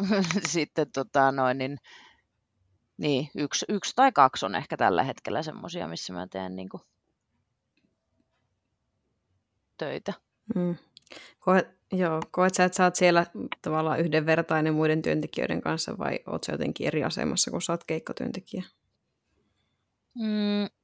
sitten 0.54 0.92
tota, 0.92 1.32
noin, 1.32 1.58
niin, 1.58 1.78
niin 2.96 3.28
yksi, 3.36 3.66
yksi, 3.68 3.92
tai 3.96 4.12
kaksi 4.12 4.46
on 4.46 4.54
ehkä 4.54 4.76
tällä 4.76 5.02
hetkellä 5.02 5.42
semmoisia, 5.42 5.88
missä 5.88 6.12
mä 6.12 6.26
teen 6.26 6.56
niin 6.56 6.68
kuin, 6.68 6.82
töitä. 9.78 10.12
Mm. 10.54 10.76
Koet, 11.40 11.68
joo, 11.92 12.20
koet 12.30 12.54
sä, 12.54 12.64
että 12.64 12.76
sä 12.76 12.84
oot 12.84 12.96
siellä 12.96 13.26
tavallaan 13.62 14.00
yhdenvertainen 14.00 14.74
muiden 14.74 15.02
työntekijöiden 15.02 15.60
kanssa 15.60 15.98
vai 15.98 16.18
oot 16.26 16.44
sä 16.44 16.52
jotenkin 16.52 16.86
eri 16.86 17.04
asemassa, 17.04 17.50
kun 17.50 17.62
sä 17.62 17.72
oot 17.72 17.84
keikkatyöntekijä? 17.84 18.62
Mm, 20.14 20.81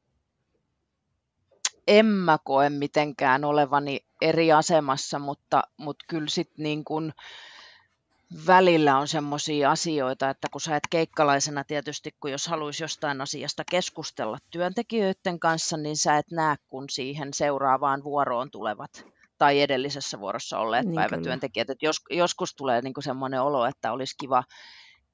en 1.89 2.07
mä 2.07 2.39
koe 2.45 2.71
mitenkään 2.71 3.45
olevani 3.45 4.01
eri 4.21 4.53
asemassa, 4.53 5.19
mutta, 5.19 5.63
mutta 5.77 6.05
kyllä 6.09 6.29
sitten 6.29 6.63
niin 6.63 6.85
kun 6.85 7.13
välillä 8.47 8.99
on 8.99 9.09
semmoisia 9.09 9.71
asioita, 9.71 10.31
että 10.31 10.49
kun 10.53 10.61
sä 10.61 10.77
et 10.77 10.83
keikkalaisena 10.91 11.65
tietysti, 11.65 12.15
kun 12.21 12.31
jos 12.31 12.47
haluaisi 12.47 12.85
jostain 12.85 13.21
asiasta 13.21 13.63
keskustella 13.71 14.39
työntekijöiden 14.51 15.41
kanssa, 15.41 15.77
niin 15.77 15.97
sä 15.97 16.17
et 16.17 16.31
näe, 16.31 16.57
kun 16.69 16.91
siihen 16.91 17.35
seuraavaan 17.35 18.05
vuoroon 18.05 18.51
tulevat 18.51 19.07
tai 19.39 19.61
edellisessä 19.61 20.21
vuorossa 20.21 20.59
olleet 20.59 20.87
niin 20.87 20.95
päivätyöntekijät. 20.95 21.71
Et 21.71 21.83
jos, 21.83 21.97
joskus 22.11 22.55
tulee 22.55 22.83
niin 22.83 22.95
semmoinen 23.01 23.43
olo, 23.43 23.67
että 23.67 23.93
olisi 23.93 24.15
kiva, 24.21 24.45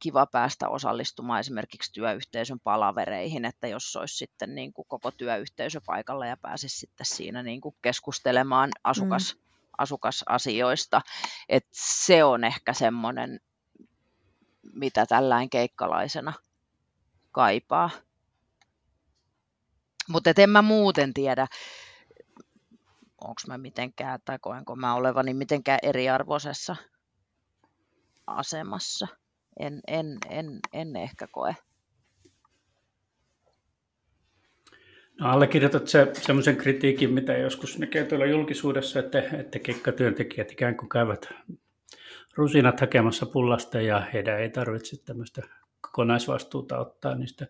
kiva 0.04 0.26
päästä 0.26 0.68
osallistumaan 0.68 1.40
esimerkiksi 1.40 1.92
työyhteisön 1.92 2.60
palavereihin, 2.60 3.44
että 3.44 3.66
jos 3.66 3.96
olisi 3.96 4.16
sitten 4.16 4.54
niin 4.54 4.72
kuin 4.72 4.86
koko 4.88 5.10
työyhteisö 5.10 5.80
paikalla 5.86 6.26
ja 6.26 6.36
pääsisi 6.36 6.78
sitten 6.78 7.06
siinä 7.06 7.42
niin 7.42 7.60
kuin 7.60 7.74
keskustelemaan 7.82 8.70
asukas, 8.84 9.34
mm. 9.34 9.40
asukasasioista. 9.78 11.00
Et 11.48 11.66
se 11.72 12.24
on 12.24 12.44
ehkä 12.44 12.72
semmoinen, 12.72 13.40
mitä 14.72 15.06
tällainen 15.06 15.50
keikkalaisena 15.50 16.32
kaipaa. 17.32 17.90
Mutta 20.08 20.30
en 20.36 20.50
mä 20.50 20.62
muuten 20.62 21.14
tiedä, 21.14 21.46
onko 23.20 23.40
mä 23.46 23.58
mitenkään, 23.58 24.20
tai 24.24 24.38
koenko 24.38 24.76
mä 24.76 24.94
olevani 24.94 25.34
mitenkään 25.34 25.78
eriarvoisessa 25.82 26.76
asemassa. 28.26 29.23
En, 29.60 29.80
en, 29.86 30.18
en, 30.30 30.58
en 30.72 30.96
ehkä 30.96 31.26
koe. 31.26 31.56
No, 35.20 35.30
allekirjoitat 35.30 35.88
se 35.88 36.10
semmoisen 36.12 36.56
kritiikin, 36.56 37.12
mitä 37.12 37.32
joskus 37.32 37.78
näkee 37.78 38.04
tuolla 38.04 38.26
julkisuudessa, 38.26 38.98
että, 38.98 39.22
että 39.38 39.58
kekkatyöntekijät 39.58 40.52
ikään 40.52 40.76
kuin 40.76 40.88
käyvät 40.88 41.28
rusinat 42.34 42.80
hakemassa 42.80 43.26
pullasta 43.26 43.80
ja 43.80 44.00
heidän 44.00 44.40
ei 44.40 44.50
tarvitse 44.50 45.04
tämmöistä 45.04 45.42
kokonaisvastuuta 45.80 46.78
ottaa 46.78 47.14
niistä 47.14 47.46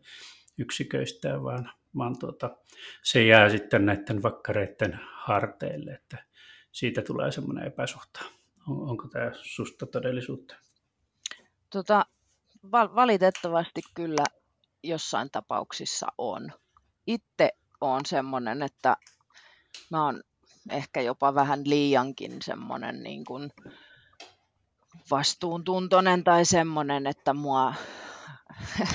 yksiköistä, 0.58 1.42
vaan, 1.42 1.70
vaan 1.96 2.18
tuota, 2.18 2.56
se 3.02 3.24
jää 3.24 3.48
sitten 3.48 3.86
näiden 3.86 4.22
vakkareiden 4.22 5.00
harteille, 5.02 5.92
että 5.92 6.24
siitä 6.72 7.02
tulee 7.02 7.32
semmoinen 7.32 7.66
epäsuhta. 7.66 8.24
On, 8.68 8.90
onko 8.90 9.08
tämä 9.08 9.30
susta 9.34 9.86
todellisuutta? 9.86 10.56
Tota, 11.74 12.06
val- 12.72 12.94
valitettavasti 12.94 13.80
kyllä 13.94 14.24
jossain 14.82 15.30
tapauksissa 15.32 16.06
on. 16.18 16.52
Itse 17.06 17.50
on 17.80 18.00
semmoinen, 18.06 18.62
että 18.62 18.96
mä 19.90 20.04
oon 20.04 20.22
ehkä 20.70 21.00
jopa 21.00 21.34
vähän 21.34 21.60
liiankin 21.64 22.42
semmoinen 22.42 23.02
niin 23.02 23.24
kuin 23.24 23.50
vastuuntuntoinen 25.10 26.24
tai 26.24 26.44
semmoinen, 26.44 27.06
että 27.06 27.32
mua 27.32 27.74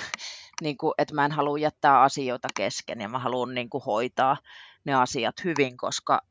niin 0.62 0.78
kuin, 0.78 0.94
että 0.98 1.16
mä 1.16 1.26
en 1.26 1.32
halua 1.32 1.58
jättää 1.58 2.02
asioita 2.02 2.48
kesken 2.56 3.02
ja 3.02 3.10
mä 3.10 3.20
haluan 3.20 3.54
niin 3.54 3.70
kuin, 3.70 3.84
hoitaa 3.84 4.38
ne 4.86 4.94
asiat 4.94 5.36
hyvin, 5.44 5.78
koska 5.78 6.22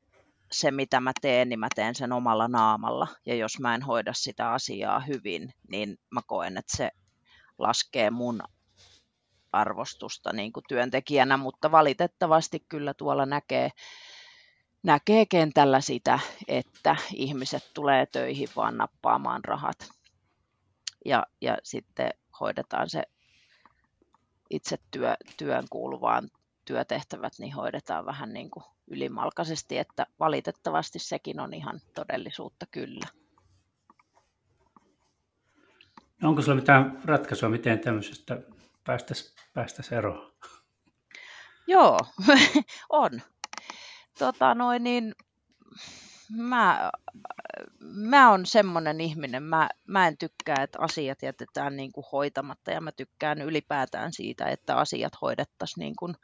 se 0.52 0.70
mitä 0.70 1.00
mä 1.00 1.12
teen, 1.20 1.48
niin 1.48 1.61
mä 1.61 1.68
teen 1.74 1.94
sen 1.94 2.12
omalla 2.12 2.48
naamalla. 2.48 3.08
Ja 3.26 3.34
jos 3.34 3.61
mä 3.61 3.74
en 3.74 3.82
hoida 3.82 4.12
sitä 4.12 4.52
asiaa 4.52 5.00
hyvin, 5.00 5.52
niin 5.68 5.98
mä 6.11 6.20
koen, 6.26 6.56
että 6.56 6.76
se 6.76 6.90
laskee 7.58 8.11
mun 8.11 8.42
arvostusta 9.52 10.32
niin 10.32 10.52
kuin 10.52 10.64
työntekijänä, 10.68 11.37
mutta 11.37 11.70
valitettavasti 11.70 12.64
kyllä 12.68 12.94
tuolla 12.94 13.26
näkee, 13.26 13.70
näkee 14.82 15.26
kentällä 15.26 15.80
sitä, 15.80 16.18
että 16.48 16.96
ihmiset 17.14 17.70
tulee 17.74 18.06
töihin 18.06 18.48
vaan 18.56 18.76
nappaamaan 18.76 19.44
rahat. 19.44 19.88
Ja, 21.04 21.26
ja 21.40 21.56
sitten 21.62 22.11
hoidetaan 22.40 22.90
se 22.90 23.02
itse 24.50 24.78
työ, 24.90 25.14
työn 25.37 25.64
kuuluvaan 25.70 26.30
työtehtävät 26.68 27.33
niin 27.38 27.54
hoidetaan 27.54 28.07
vähän 28.07 28.33
niin 28.33 28.50
kuin 28.50 28.64
ylimalkaisesti, 28.90 29.78
että 29.78 30.07
valitettavasti 30.20 30.98
sekin 30.98 31.40
on 31.40 31.54
ihan 31.54 31.81
todellisuutta 31.94 32.66
kyllä. 32.66 33.07
No 36.22 36.28
onko 36.28 36.42
sinulla 36.42 36.61
mitään 36.61 37.00
ratkaisua, 37.04 37.48
miten 37.48 37.78
tämmöisestä 37.78 38.40
päästäisiin 38.85 39.37
päästäisi 39.54 39.94
eroon? 39.94 40.33
Joo, 41.66 41.98
on. 42.88 43.22
Tota 44.18 44.54
noin, 44.54 44.85
niin 44.85 45.14
mä, 46.37 46.90
mä 47.81 48.31
on 48.31 48.46
semmoinen 48.46 49.00
ihminen, 49.00 49.42
mä, 49.42 49.68
mä 49.87 50.07
en 50.07 50.18
tykkää, 50.18 50.57
että 50.62 50.78
asiat 50.81 51.22
jätetään 51.22 51.76
niin 51.76 51.92
kuin 51.92 52.04
hoitamatta 52.12 52.70
ja 52.70 52.81
mä 52.81 52.92
tykkään 52.92 53.42
ylipäätään 53.42 54.12
siitä, 54.12 54.46
että 54.48 54.76
asiat 54.76 55.12
hoidettaisiin 55.22 55.83
niin 55.83 55.96
kuin, 55.96 56.14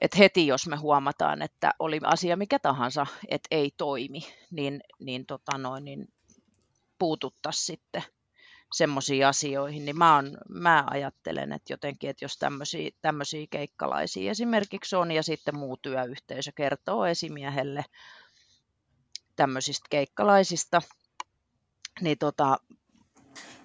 että 0.00 0.18
heti 0.18 0.46
jos 0.46 0.66
me 0.66 0.76
huomataan, 0.76 1.42
että 1.42 1.74
oli 1.78 2.00
asia 2.04 2.36
mikä 2.36 2.58
tahansa, 2.58 3.06
että 3.28 3.48
ei 3.50 3.70
toimi, 3.76 4.20
niin, 4.50 4.80
niin, 5.00 5.26
tota 5.26 5.58
noin, 5.58 5.84
niin 5.84 6.08
puututtaisiin 6.98 7.66
sitten 7.66 8.02
semmoisiin 8.72 9.26
asioihin, 9.26 9.84
niin 9.84 9.98
mä, 9.98 10.16
on, 10.16 10.38
mä 10.48 10.84
ajattelen, 10.90 11.52
että 11.52 11.72
jotenkin, 11.72 12.10
että 12.10 12.24
jos 12.24 12.38
tämmöisiä, 13.02 13.46
keikkalaisia 13.50 14.30
esimerkiksi 14.30 14.96
on 14.96 15.10
ja 15.10 15.22
sitten 15.22 15.56
muu 15.56 15.76
työyhteisö 15.76 16.52
kertoo 16.54 17.06
esimiehelle 17.06 17.84
tämmöisistä 19.36 19.86
keikkalaisista, 19.90 20.82
niin 22.00 22.18
tota, 22.18 22.58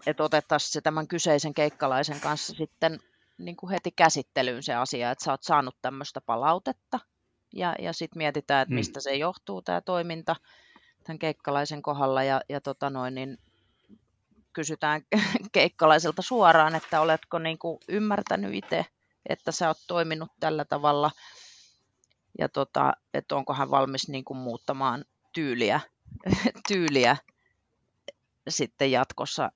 että 0.05 0.23
otettaisiin 0.23 0.71
se 0.71 0.81
tämän 0.81 1.07
kyseisen 1.07 1.53
keikkalaisen 1.53 2.19
kanssa 2.19 2.53
sitten 2.53 2.99
niin 3.37 3.55
kuin 3.55 3.69
heti 3.69 3.91
käsittelyyn 3.91 4.63
se 4.63 4.73
asia, 4.73 5.11
että 5.11 5.23
sä 5.23 5.31
oot 5.31 5.43
saanut 5.43 5.75
tämmöistä 5.81 6.21
palautetta. 6.21 6.99
Ja, 7.53 7.75
ja 7.79 7.93
sitten 7.93 8.17
mietitään, 8.17 8.61
että 8.61 8.69
hmm. 8.69 8.75
mistä 8.75 8.99
se 8.99 9.15
johtuu 9.15 9.61
tämä 9.61 9.81
toiminta 9.81 10.35
tämän 11.03 11.19
keikkalaisen 11.19 11.81
kohdalla. 11.81 12.23
Ja, 12.23 12.41
ja 12.49 12.61
tota 12.61 12.89
noin, 12.89 13.15
niin 13.15 13.37
kysytään 14.53 15.01
keikkalaiselta 15.51 16.21
suoraan, 16.21 16.75
että 16.75 17.01
oletko 17.01 17.39
niin 17.39 17.57
kuin 17.57 17.77
ymmärtänyt 17.87 18.53
itse 18.53 18.85
että 19.29 19.51
sä 19.51 19.67
oot 19.67 19.77
toiminut 19.87 20.31
tällä 20.39 20.65
tavalla? 20.65 21.11
Ja 22.39 22.49
tota, 22.49 22.93
että 23.13 23.35
onko 23.35 23.53
hän 23.53 23.71
valmis 23.71 24.09
niin 24.09 24.25
kuin 24.25 24.37
muuttamaan 24.37 25.05
tyyliä, 25.33 25.79
tyyliä 26.67 27.17
sitten 28.49 28.91
jatkossa 28.91 29.51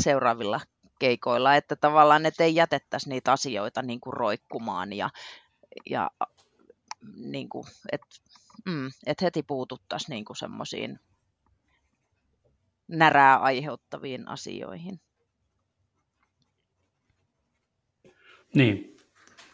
seuraavilla 0.00 0.60
keikoilla, 0.98 1.56
että 1.56 1.76
tavallaan 1.76 2.26
et 2.26 2.40
ei 2.40 2.54
jätettäisi 2.54 3.08
niitä 3.08 3.32
asioita 3.32 3.82
niin 3.82 4.00
kuin 4.00 4.12
roikkumaan 4.12 4.92
ja, 4.92 5.10
ja 5.90 6.10
niin 7.16 7.48
kuin, 7.48 7.64
et, 7.92 8.00
mm, 8.64 8.90
et 9.06 9.22
heti 9.22 9.42
puututtaisiin 9.42 10.14
niin 10.14 10.24
kuin 10.24 10.36
semmoisiin 10.36 10.98
närää 12.88 13.36
aiheuttaviin 13.36 14.28
asioihin. 14.28 15.00
Niin, 18.54 18.96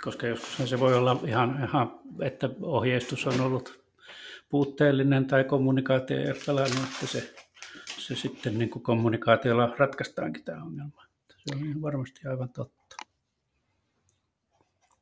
koska 0.04 0.26
joskus 0.26 0.70
se 0.70 0.80
voi 0.80 0.94
olla 0.94 1.20
ihan, 1.26 1.64
ihan, 1.64 2.00
että 2.20 2.50
ohjeistus 2.62 3.26
on 3.26 3.40
ollut 3.40 3.82
puutteellinen 4.48 5.26
tai 5.26 5.44
kommunikaatio 5.44 6.16
ei 6.16 6.34
pelannut, 6.46 6.88
että 6.92 7.06
se, 7.06 7.34
se 7.98 8.16
sitten 8.16 8.58
niin 8.58 8.70
kuin 8.70 8.82
kommunikaatiolla 8.82 9.74
ratkaistaankin 9.78 10.44
tämä 10.44 10.62
ongelma. 10.62 11.11
Se 11.46 11.56
on 11.56 11.82
varmasti 11.82 12.28
aivan 12.28 12.48
totta. 12.48 12.96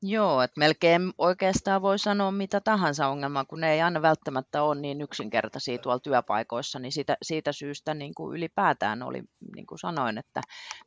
Joo, 0.02 0.42
että 0.42 0.58
melkein 0.58 1.12
oikeastaan 1.18 1.82
voi 1.82 1.98
sanoa 1.98 2.30
mitä 2.30 2.60
tahansa 2.60 3.08
ongelmaa, 3.08 3.44
kun 3.44 3.60
ne 3.60 3.72
ei 3.72 3.82
aina 3.82 4.02
välttämättä 4.02 4.62
ole 4.62 4.80
niin 4.80 5.00
yksinkertaisia 5.00 5.78
tuolla 5.78 6.00
työpaikoissa, 6.00 6.78
niin 6.78 6.92
siitä, 6.92 7.16
siitä 7.22 7.52
syystä 7.52 7.94
niin 7.94 8.14
kuin 8.14 8.36
ylipäätään 8.36 9.02
oli, 9.02 9.22
niin 9.54 9.66
kuin 9.66 9.78
sanoin, 9.78 10.18
että 10.18 10.40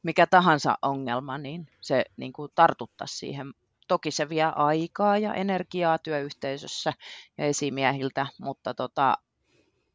mikä 0.04 0.28
tahansa 0.28 0.78
ongelma, 0.82 1.38
niin 1.38 1.68
se 1.82 2.06
niin 2.18 2.34
kuin 2.34 2.52
tartuttaisi 2.56 3.18
siihen. 3.18 3.54
Toki 3.88 4.12
se 4.12 4.30
vie 4.30 4.44
aikaa 4.56 5.18
ja 5.18 5.34
energiaa 5.34 5.98
työyhteisössä 5.98 6.94
ja 7.38 7.46
esimiehiltä, 7.46 8.28
mutta 8.39 8.74
tota, 8.74 9.18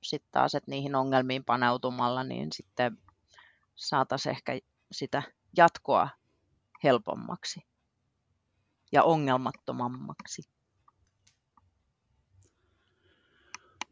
sitten 0.03 0.33
taas, 0.33 0.55
että 0.55 0.71
niihin 0.71 0.95
ongelmiin 0.95 1.45
paneutumalla, 1.45 2.25
niin 2.25 2.53
sitten 2.53 2.99
saataisiin 3.75 4.31
ehkä 4.31 4.59
sitä 4.93 5.23
jatkoa 5.57 6.09
helpommaksi 6.85 7.61
ja 8.93 9.03
ongelmattomammaksi. 9.03 10.43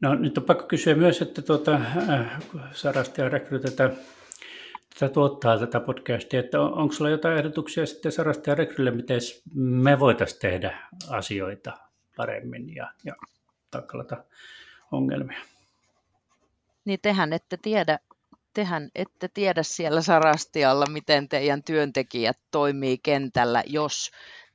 No 0.00 0.14
nyt 0.14 0.38
on 0.38 0.44
pakko 0.44 0.66
kysyä 0.66 0.94
myös, 0.94 1.22
että 1.22 1.42
tuota, 1.42 1.74
äh, 1.74 2.42
Sarasta 2.72 3.20
ja 3.20 3.28
Rekry 3.28 3.58
tätä, 3.58 3.90
tätä 4.94 5.14
tuottaa 5.14 5.58
tätä 5.58 5.80
podcastia, 5.80 6.40
että 6.40 6.60
on, 6.60 6.74
onko 6.74 6.94
sulla 6.94 7.10
jotain 7.10 7.38
ehdotuksia 7.38 7.86
sitten 7.86 8.12
Sarasta 8.12 8.50
ja 8.50 8.54
Rekrylle, 8.54 8.90
miten 8.90 9.20
me 9.54 10.00
voitaisiin 10.00 10.40
tehdä 10.40 10.88
asioita 11.10 11.72
paremmin 12.16 12.74
ja, 12.74 12.92
ja 13.04 13.14
taklata 13.70 14.24
ongelmia? 14.92 15.40
Niin 16.84 16.98
tehän 17.02 17.32
ette 17.32 17.56
tiedä, 17.62 17.98
tehän 18.56 18.90
ette 18.94 19.28
tiedä 19.28 19.62
siellä 19.62 20.02
Sarastialla, 20.02 20.86
miten 20.86 21.28
teidän 21.28 21.62
työntekijät 21.62 22.38
toimii 22.50 22.98
kentällä, 22.98 23.62
jos 23.66 24.10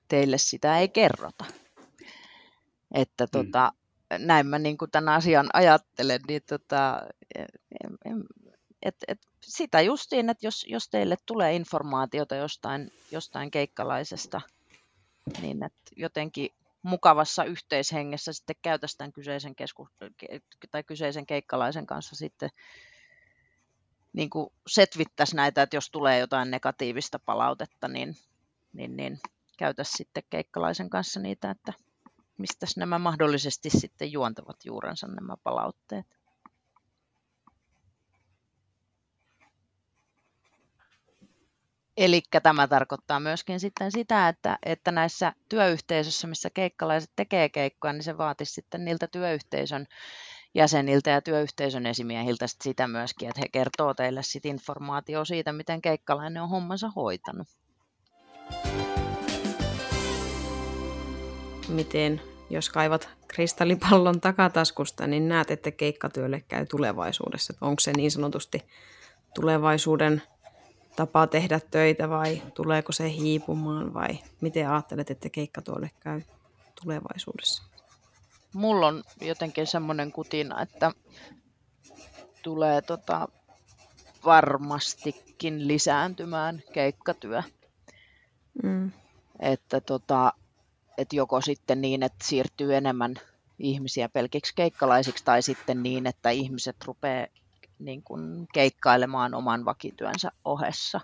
teille 0.07 0.37
sitä 0.37 0.79
ei 0.79 0.89
kerrota. 0.89 1.45
Että 2.93 3.25
mm. 3.25 3.29
tota, 3.31 3.71
näin 4.17 4.47
mä 4.47 4.59
niin 4.59 4.77
kuin 4.77 4.91
tämän 4.91 5.15
asian 5.15 5.49
ajattelen, 5.53 6.19
niin 6.27 6.41
tota, 6.49 7.01
et, 8.81 8.95
et 9.07 9.19
sitä 9.43 9.81
justiin, 9.81 10.29
että 10.29 10.47
jos, 10.47 10.65
jos 10.69 10.89
teille 10.89 11.15
tulee 11.25 11.55
informaatiota 11.55 12.35
jostain, 12.35 12.91
jostain 13.11 13.51
keikkalaisesta, 13.51 14.41
niin 15.41 15.63
että 15.63 15.91
jotenkin 15.95 16.49
mukavassa 16.83 17.43
yhteishengessä 17.43 18.33
sitten 18.33 18.55
käytäisiin 18.61 18.97
tämän 18.97 19.13
kyseisen, 19.13 19.55
kesku, 19.55 19.87
tai 20.71 20.83
kyseisen 20.83 21.25
keikkalaisen 21.25 21.85
kanssa 21.85 22.15
sitten 22.15 22.49
niin 24.13 24.29
kuin 24.29 24.49
setvittäisi 24.67 25.35
näitä, 25.35 25.61
että 25.61 25.75
jos 25.75 25.89
tulee 25.91 26.19
jotain 26.19 26.51
negatiivista 26.51 27.19
palautetta, 27.19 27.87
niin, 27.87 28.15
niin, 28.73 28.97
niin 28.97 29.19
käytä 29.57 29.83
sitten 29.83 30.23
keikkalaisen 30.29 30.89
kanssa 30.89 31.19
niitä, 31.19 31.51
että 31.51 31.73
mistä 32.37 32.65
nämä 32.77 32.99
mahdollisesti 32.99 33.69
sitten 33.69 34.11
juontavat 34.11 34.65
juurensa 34.65 35.07
nämä 35.07 35.35
palautteet. 35.43 36.21
Eli 41.97 42.21
tämä 42.43 42.67
tarkoittaa 42.67 43.19
myöskin 43.19 43.59
sitten 43.59 43.91
sitä, 43.91 44.27
että, 44.27 44.57
että 44.65 44.91
näissä 44.91 45.33
työyhteisöissä, 45.49 46.27
missä 46.27 46.49
keikkalaiset 46.49 47.11
tekee 47.15 47.49
keikkoja, 47.49 47.93
niin 47.93 48.03
se 48.03 48.17
vaatisi 48.17 48.53
sitten 48.53 48.85
niiltä 48.85 49.07
työyhteisön 49.07 49.87
jäseniltä 50.53 51.09
ja 51.09 51.21
työyhteisön 51.21 51.85
esimiehiltä 51.85 52.45
sitä 52.47 52.87
myöskin, 52.87 53.29
että 53.29 53.41
he 53.41 53.47
kertoo 53.51 53.93
teille 53.93 54.23
sit 54.23 54.45
informaatiota 54.45 55.25
siitä, 55.25 55.53
miten 55.53 55.81
keikkalainen 55.81 56.43
on 56.43 56.49
hommansa 56.49 56.91
hoitanut. 56.95 57.47
miten, 61.71 62.21
jos 62.49 62.69
kaivat 62.69 63.09
kristallipallon 63.27 64.21
takataskusta, 64.21 65.07
niin 65.07 65.27
näet, 65.27 65.51
että 65.51 65.71
keikkatyölle 65.71 66.41
käy 66.47 66.65
tulevaisuudessa. 66.65 67.53
Onko 67.61 67.79
se 67.79 67.91
niin 67.97 68.11
sanotusti 68.11 68.65
tulevaisuuden 69.35 70.21
tapa 70.95 71.27
tehdä 71.27 71.59
töitä 71.71 72.09
vai 72.09 72.41
tuleeko 72.53 72.91
se 72.91 73.11
hiipumaan 73.11 73.93
vai 73.93 74.19
miten 74.41 74.69
ajattelet, 74.69 75.11
että 75.11 75.29
keikkatyölle 75.29 75.89
käy 75.99 76.21
tulevaisuudessa? 76.83 77.70
Mulla 78.53 78.87
on 78.87 79.03
jotenkin 79.21 79.67
semmoinen 79.67 80.11
kutina, 80.11 80.61
että 80.61 80.91
tulee 82.43 82.81
tota 82.81 83.27
varmastikin 84.25 85.67
lisääntymään 85.67 86.63
keikkatyö. 86.73 87.43
Mm. 88.63 88.91
Että 89.39 89.81
tota, 89.81 90.33
että 90.97 91.15
joko 91.15 91.41
sitten 91.41 91.81
niin, 91.81 92.03
että 92.03 92.25
siirtyy 92.27 92.75
enemmän 92.75 93.15
ihmisiä 93.59 94.09
pelkiksi 94.09 94.55
keikkalaisiksi 94.55 95.25
tai 95.25 95.41
sitten 95.41 95.83
niin, 95.83 96.07
että 96.07 96.29
ihmiset 96.29 96.75
rupeaa 96.85 97.27
niin 97.79 98.03
kuin 98.03 98.47
keikkailemaan 98.53 99.33
oman 99.33 99.65
vakityönsä 99.65 100.31
ohessa. 100.45 101.01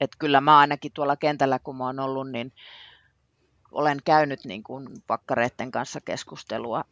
Et 0.00 0.10
kyllä 0.18 0.40
mä 0.40 0.58
ainakin 0.58 0.92
tuolla 0.92 1.16
kentällä, 1.16 1.58
kun 1.58 1.76
mä 1.76 1.86
oon 1.86 2.00
ollut, 2.00 2.30
niin 2.30 2.52
olen 3.72 3.98
käynyt 4.04 4.44
niin 4.44 4.62
kuin 4.62 4.88
vakkareiden 5.08 5.70
kanssa 5.70 6.00
keskustelua 6.00 6.84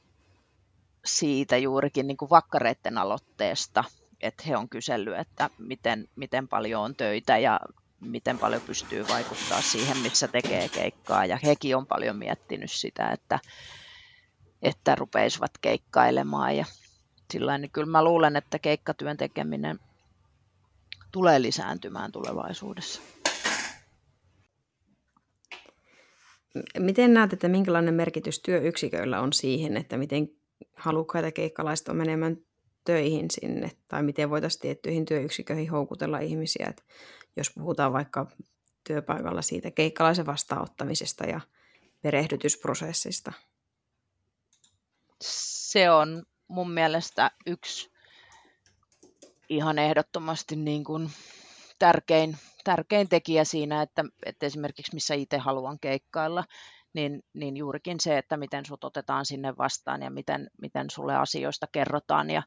siitä 1.04 1.56
juurikin 1.56 2.06
niin 2.06 2.16
kuin 2.16 2.30
vakkareiden 2.30 2.98
aloitteesta, 2.98 3.84
että 4.20 4.42
he 4.46 4.56
on 4.56 4.68
kysellyt, 4.68 5.18
että 5.18 5.50
miten, 5.58 6.08
miten 6.16 6.48
paljon 6.48 6.82
on 6.82 6.94
töitä 6.94 7.38
ja 7.38 7.60
miten 8.00 8.38
paljon 8.38 8.62
pystyy 8.62 9.08
vaikuttaa 9.08 9.62
siihen, 9.62 9.96
missä 9.96 10.28
tekee 10.28 10.68
keikkaa. 10.68 11.24
Ja 11.24 11.38
hekin 11.44 11.76
on 11.76 11.86
paljon 11.86 12.16
miettinyt 12.16 12.70
sitä, 12.70 13.10
että, 13.10 13.38
että 14.62 14.94
rupeisivat 14.94 15.50
keikkailemaan. 15.60 16.56
Ja 16.56 16.64
sillä 17.32 17.58
niin 17.58 17.70
kyllä 17.70 17.90
mä 17.90 18.04
luulen, 18.04 18.36
että 18.36 18.58
keikkatyön 18.58 19.16
tekeminen 19.16 19.80
tulee 21.12 21.42
lisääntymään 21.42 22.12
tulevaisuudessa. 22.12 23.02
Miten 26.78 27.14
näet, 27.14 27.32
että 27.32 27.48
minkälainen 27.48 27.94
merkitys 27.94 28.40
työyksiköillä 28.40 29.20
on 29.20 29.32
siihen, 29.32 29.76
että 29.76 29.96
miten 29.96 30.28
halukkaita 30.76 31.32
keikkalaiset 31.32 31.88
on 31.88 31.96
menemään 31.96 32.36
töihin 32.84 33.30
sinne, 33.30 33.70
tai 33.88 34.02
miten 34.02 34.30
voitaisiin 34.30 34.60
tiettyihin 34.60 35.04
työyksiköihin 35.04 35.70
houkutella 35.70 36.18
ihmisiä. 36.18 36.66
Että 36.68 36.82
jos 37.36 37.50
puhutaan 37.54 37.92
vaikka 37.92 38.26
työpaikalla 38.84 39.42
siitä 39.42 39.70
keikkalaisen 39.70 40.26
vastaanottamisesta 40.26 41.24
ja 41.24 41.40
perehdytysprosessista? 42.02 43.32
Se 45.22 45.90
on 45.90 46.22
mun 46.48 46.70
mielestä 46.70 47.30
yksi 47.46 47.90
ihan 49.48 49.78
ehdottomasti 49.78 50.56
niin 50.56 50.84
kuin 50.84 51.10
tärkein, 51.78 52.36
tärkein 52.64 53.08
tekijä 53.08 53.44
siinä, 53.44 53.82
että, 53.82 54.04
että 54.26 54.46
esimerkiksi 54.46 54.94
missä 54.94 55.14
itse 55.14 55.38
haluan 55.38 55.78
keikkailla, 55.80 56.44
niin, 56.92 57.22
niin 57.34 57.56
juurikin 57.56 58.00
se, 58.00 58.18
että 58.18 58.36
miten 58.36 58.66
sut 58.66 58.84
otetaan 58.84 59.26
sinne 59.26 59.56
vastaan 59.56 60.02
ja 60.02 60.10
miten, 60.10 60.50
miten 60.62 60.90
sulle 60.90 61.16
asioista 61.16 61.66
kerrotaan 61.72 62.30
ja 62.30 62.42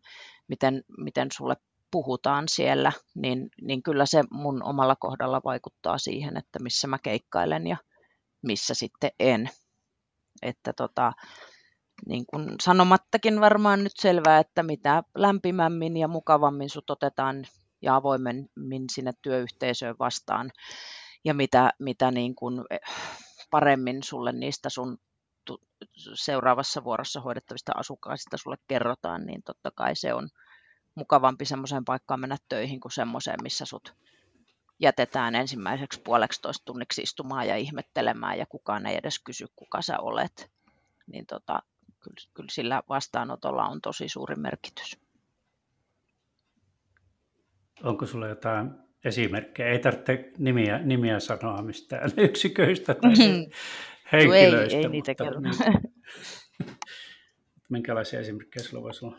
miten, 0.48 0.84
miten 0.98 1.28
sulle 1.34 1.56
puhutaan 1.92 2.44
siellä, 2.48 2.92
niin, 3.16 3.50
niin 3.62 3.84
kyllä 3.84 4.06
se 4.06 4.24
mun 4.32 4.64
omalla 4.64 4.96
kohdalla 4.96 5.42
vaikuttaa 5.46 5.98
siihen, 5.98 6.38
että 6.38 6.60
missä 6.64 6.88
mä 6.88 6.98
keikkailen 7.04 7.68
ja 7.68 7.78
missä 8.42 8.74
sitten 8.74 9.12
en. 9.20 9.50
Että 10.42 10.74
tota, 10.74 11.14
niin 12.08 12.26
kuin 12.26 12.56
sanomattakin 12.64 13.42
varmaan 13.42 13.84
nyt 13.84 13.92
selvää, 13.96 14.40
että 14.40 14.64
mitä 14.64 15.04
lämpimämmin 15.16 15.98
ja 15.98 16.08
mukavammin 16.08 16.70
sut 16.70 16.90
otetaan 16.90 17.46
ja 17.82 17.96
avoimemmin 17.96 18.86
sinne 18.92 19.12
työyhteisöön 19.22 19.96
vastaan 20.00 20.52
ja 21.26 21.34
mitä, 21.34 21.72
mitä 21.80 22.12
niin 22.12 22.36
kuin 22.36 22.62
paremmin 23.52 24.04
sulle 24.04 24.32
niistä 24.32 24.70
sun 24.70 24.98
seuraavassa 26.14 26.84
vuorossa 26.84 27.22
hoidettavista 27.22 27.72
asukkaista 27.76 28.38
sulle 28.38 28.58
kerrotaan, 28.68 29.26
niin 29.26 29.44
totta 29.44 29.72
kai 29.76 29.96
se 29.96 30.14
on 30.14 30.30
mukavampi 30.96 31.46
semmoiseen 31.46 31.86
paikkaan 31.86 32.20
mennä 32.20 32.38
töihin 32.50 32.80
kuin 32.80 32.92
semmoiseen, 32.92 33.38
missä 33.44 33.66
sut 33.66 33.94
jätetään 34.80 35.36
ensimmäiseksi 35.36 36.02
puoleksi 36.02 36.42
toista 36.42 36.66
tunniksi 36.66 37.02
istumaan 37.02 37.48
ja 37.48 37.56
ihmettelemään 37.56 38.38
ja 38.38 38.46
kukaan 38.46 38.86
ei 38.86 38.98
edes 38.98 39.20
kysy, 39.20 39.46
kuka 39.56 39.82
sä 39.82 40.00
olet. 40.00 40.52
Niin 41.08 41.26
tota, 41.26 41.60
kyllä, 42.00 42.32
kyllä 42.34 42.50
sillä 42.52 42.84
vastaanotolla 42.90 43.68
on 43.68 43.82
tosi 43.82 44.10
suuri 44.10 44.36
merkitys. 44.36 45.00
Onko 47.84 48.06
sulla 48.06 48.28
jotain 48.28 48.72
esimerkkejä? 49.06 49.70
Ei 49.70 49.80
tarvitse 49.80 50.32
nimiä, 50.38 50.78
nimiä 50.78 51.20
sanoa 51.20 51.62
mistään 51.62 52.12
yksiköistä 52.18 52.94
tai 52.94 53.12
henkilöistä. 54.12 54.78
Ei, 54.78 54.84
ei 54.84 54.90
niitä 54.90 55.12
mutta, 55.12 55.24
kerro. 55.24 55.42
minkälaisia 57.70 58.20
esimerkkejä 58.20 58.64
sulla 58.64 58.84
voisi 58.84 59.06
olla? 59.06 59.18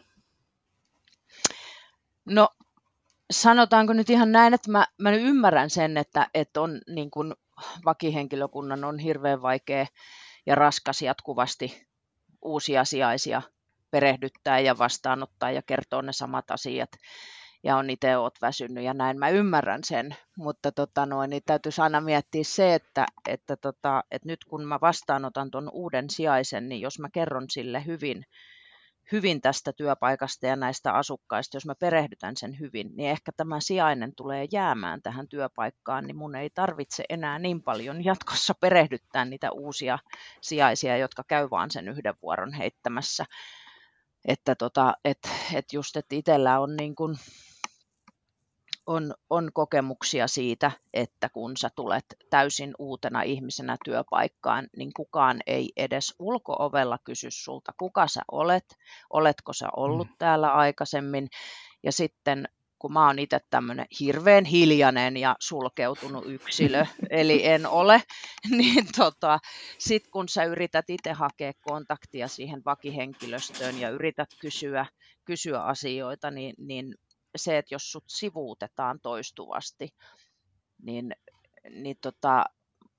No 2.25 2.49
sanotaanko 3.31 3.93
nyt 3.93 4.11
ihan 4.11 4.33
näin, 4.33 4.55
että 4.55 4.71
mä, 4.71 4.87
mä 4.99 5.11
nyt 5.11 5.23
ymmärrän 5.23 5.71
sen, 5.71 5.97
että, 5.97 6.29
että 6.35 6.61
on 6.61 6.81
niin 6.89 7.11
kuin 7.11 7.35
vakihenkilökunnan 7.85 8.85
on 8.85 8.99
hirveän 8.99 9.43
vaikea 9.43 9.87
ja 10.47 10.55
raskas 10.55 11.03
jatkuvasti 11.03 11.87
uusia 12.43 12.85
sijaisia 12.85 13.43
perehdyttää 13.91 14.61
ja 14.61 14.79
vastaanottaa 14.79 15.51
ja 15.51 15.63
kertoa 15.63 16.03
ne 16.03 16.13
samat 16.13 16.51
asiat 16.51 16.91
ja 17.63 17.77
on 17.77 17.91
itse 17.91 18.17
oot 18.17 18.35
väsynyt 18.43 18.85
ja 18.85 18.95
näin. 18.95 19.19
Mä 19.19 19.29
ymmärrän 19.29 19.85
sen, 19.85 20.17
mutta 20.37 20.73
tota 20.73 21.07
noin, 21.07 21.31
niin 21.31 21.43
täytyisi 21.47 21.81
aina 21.81 22.01
miettiä 22.01 22.45
se, 22.45 22.75
että, 22.75 23.07
että, 23.29 23.57
tota, 23.57 24.05
että 24.11 24.29
nyt 24.29 24.45
kun 24.45 24.65
mä 24.65 24.79
vastaanotan 24.81 25.51
tuon 25.51 25.71
uuden 25.73 26.11
sijaisen, 26.11 26.69
niin 26.69 26.81
jos 26.81 26.99
mä 26.99 27.09
kerron 27.11 27.51
sille 27.51 27.87
hyvin, 27.87 28.27
hyvin 29.13 29.41
tästä 29.41 29.73
työpaikasta 29.73 30.47
ja 30.47 30.57
näistä 30.57 30.93
asukkaista, 30.93 31.57
jos 31.57 31.67
mä 31.67 31.75
perehdytän 31.75 32.37
sen 32.37 32.61
hyvin, 32.61 32.91
niin 32.97 33.11
ehkä 33.11 33.33
tämä 33.37 33.61
sijainen 33.61 34.15
tulee 34.15 34.47
jäämään 34.53 35.03
tähän 35.03 35.29
työpaikkaan, 35.29 36.05
niin 36.05 36.17
mun 36.17 36.35
ei 36.35 36.51
tarvitse 36.51 37.05
enää 37.09 37.39
niin 37.39 37.63
paljon 37.63 38.05
jatkossa 38.05 38.55
perehdyttää 38.61 39.25
niitä 39.25 39.51
uusia 39.51 39.99
sijaisia, 40.41 40.97
jotka 40.97 41.25
käy 41.29 41.51
vaan 41.51 41.71
sen 41.71 41.89
yhden 41.89 42.15
vuoron 42.23 42.53
heittämässä. 42.53 43.25
Että 44.25 44.55
tota, 44.55 44.95
et, 45.05 45.19
et 45.55 45.73
just, 45.73 45.97
että 45.97 46.17
itsellä 46.17 46.61
on 46.61 46.77
niin 46.77 46.95
kuin, 46.95 47.17
on, 48.87 49.15
on 49.31 49.51
kokemuksia 49.55 50.29
siitä, 50.29 50.71
että 50.95 51.29
kun 51.29 51.57
sä 51.57 51.71
tulet 51.77 52.05
täysin 52.31 52.75
uutena 52.79 53.23
ihmisenä 53.23 53.77
työpaikkaan, 53.85 54.69
niin 54.77 54.91
kukaan 54.97 55.41
ei 55.47 55.73
edes 55.77 56.15
ulkoovella 56.19 56.99
kysy 57.05 57.29
sulta, 57.31 57.73
kuka 57.79 58.09
sä 58.09 58.21
olet, 58.33 58.65
oletko 59.11 59.53
sä 59.53 59.69
ollut 59.77 60.09
mm. 60.09 60.15
täällä 60.19 60.53
aikaisemmin. 60.53 61.29
Ja 61.83 61.93
sitten 61.93 62.49
kun 62.79 62.93
mä 62.93 63.07
oon 63.07 63.19
itse 63.19 63.41
tämmöinen 63.51 63.87
hirveän 64.01 64.45
hiljainen 64.45 65.17
ja 65.17 65.37
sulkeutunut 65.41 66.27
yksilö, 66.27 66.87
eli 67.11 67.47
en 67.47 67.67
ole, 67.67 68.03
niin 68.59 68.87
tota, 68.97 69.39
sit 69.79 70.09
kun 70.09 70.29
sä 70.29 70.45
yrität 70.45 70.91
itse 70.91 71.13
hakea 71.13 71.53
kontaktia 71.61 72.29
siihen 72.29 72.63
vakihenkilöstöön 72.65 73.81
ja 73.81 73.91
yrität 73.91 74.29
kysyä, 74.41 74.87
kysyä 75.25 75.63
asioita, 75.63 76.31
niin, 76.31 76.55
niin 76.59 76.95
se, 77.37 77.59
että 77.59 77.75
jos 77.75 77.93
sut 77.93 78.05
sivuutetaan 78.07 79.01
toistuvasti, 79.01 79.95
niin, 80.83 81.17
niin 81.71 81.97
tota, 82.01 82.45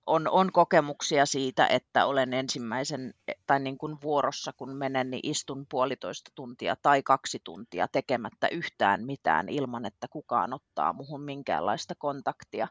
on, 0.06 0.28
on 0.28 0.52
kokemuksia 0.52 1.26
siitä, 1.26 1.68
että 1.68 2.06
olen 2.06 2.34
ensimmäisen 2.34 3.14
tai 3.48 3.60
niin 3.60 3.78
kuin 3.78 3.98
vuorossa, 4.02 4.54
kun 4.58 4.76
menen, 4.76 5.12
niin 5.12 5.30
istun 5.30 5.66
puolitoista 5.70 6.32
tuntia 6.36 6.76
tai 6.82 7.04
kaksi 7.04 7.40
tuntia 7.44 7.88
tekemättä 7.88 8.48
yhtään 8.48 9.06
mitään 9.06 9.50
ilman, 9.50 9.86
että 9.86 10.08
kukaan 10.08 10.54
ottaa 10.54 10.94
muhun 10.94 11.22
minkäänlaista 11.22 11.96
kontaktia. 11.98 12.68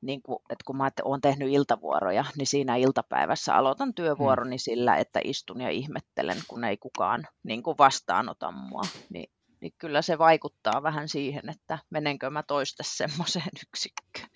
Niin 0.00 0.22
kuin, 0.22 0.38
että 0.50 0.64
kun 0.66 0.76
mä 0.76 0.90
olen 1.04 1.20
tehnyt 1.20 1.48
iltavuoroja, 1.52 2.24
niin 2.36 2.46
siinä 2.46 2.76
iltapäivässä 2.76 3.54
aloitan 3.54 3.94
työvuoroni 3.94 4.56
hmm. 4.56 4.58
sillä, 4.58 4.96
että 4.96 5.20
istun 5.24 5.60
ja 5.60 5.70
ihmettelen, 5.70 6.36
kun 6.48 6.64
ei 6.64 6.76
kukaan 6.76 7.26
niin 7.42 7.62
kuin 7.62 7.78
vastaanota 7.78 8.50
mua. 8.50 8.82
Niin 9.10 9.30
niin 9.60 9.72
kyllä 9.78 10.02
se 10.02 10.18
vaikuttaa 10.18 10.82
vähän 10.82 11.08
siihen, 11.08 11.48
että 11.48 11.78
menenkö 11.90 12.30
mä 12.30 12.42
toista 12.42 12.82
semmoiseen 12.86 13.50
yksikköön. 13.68 14.28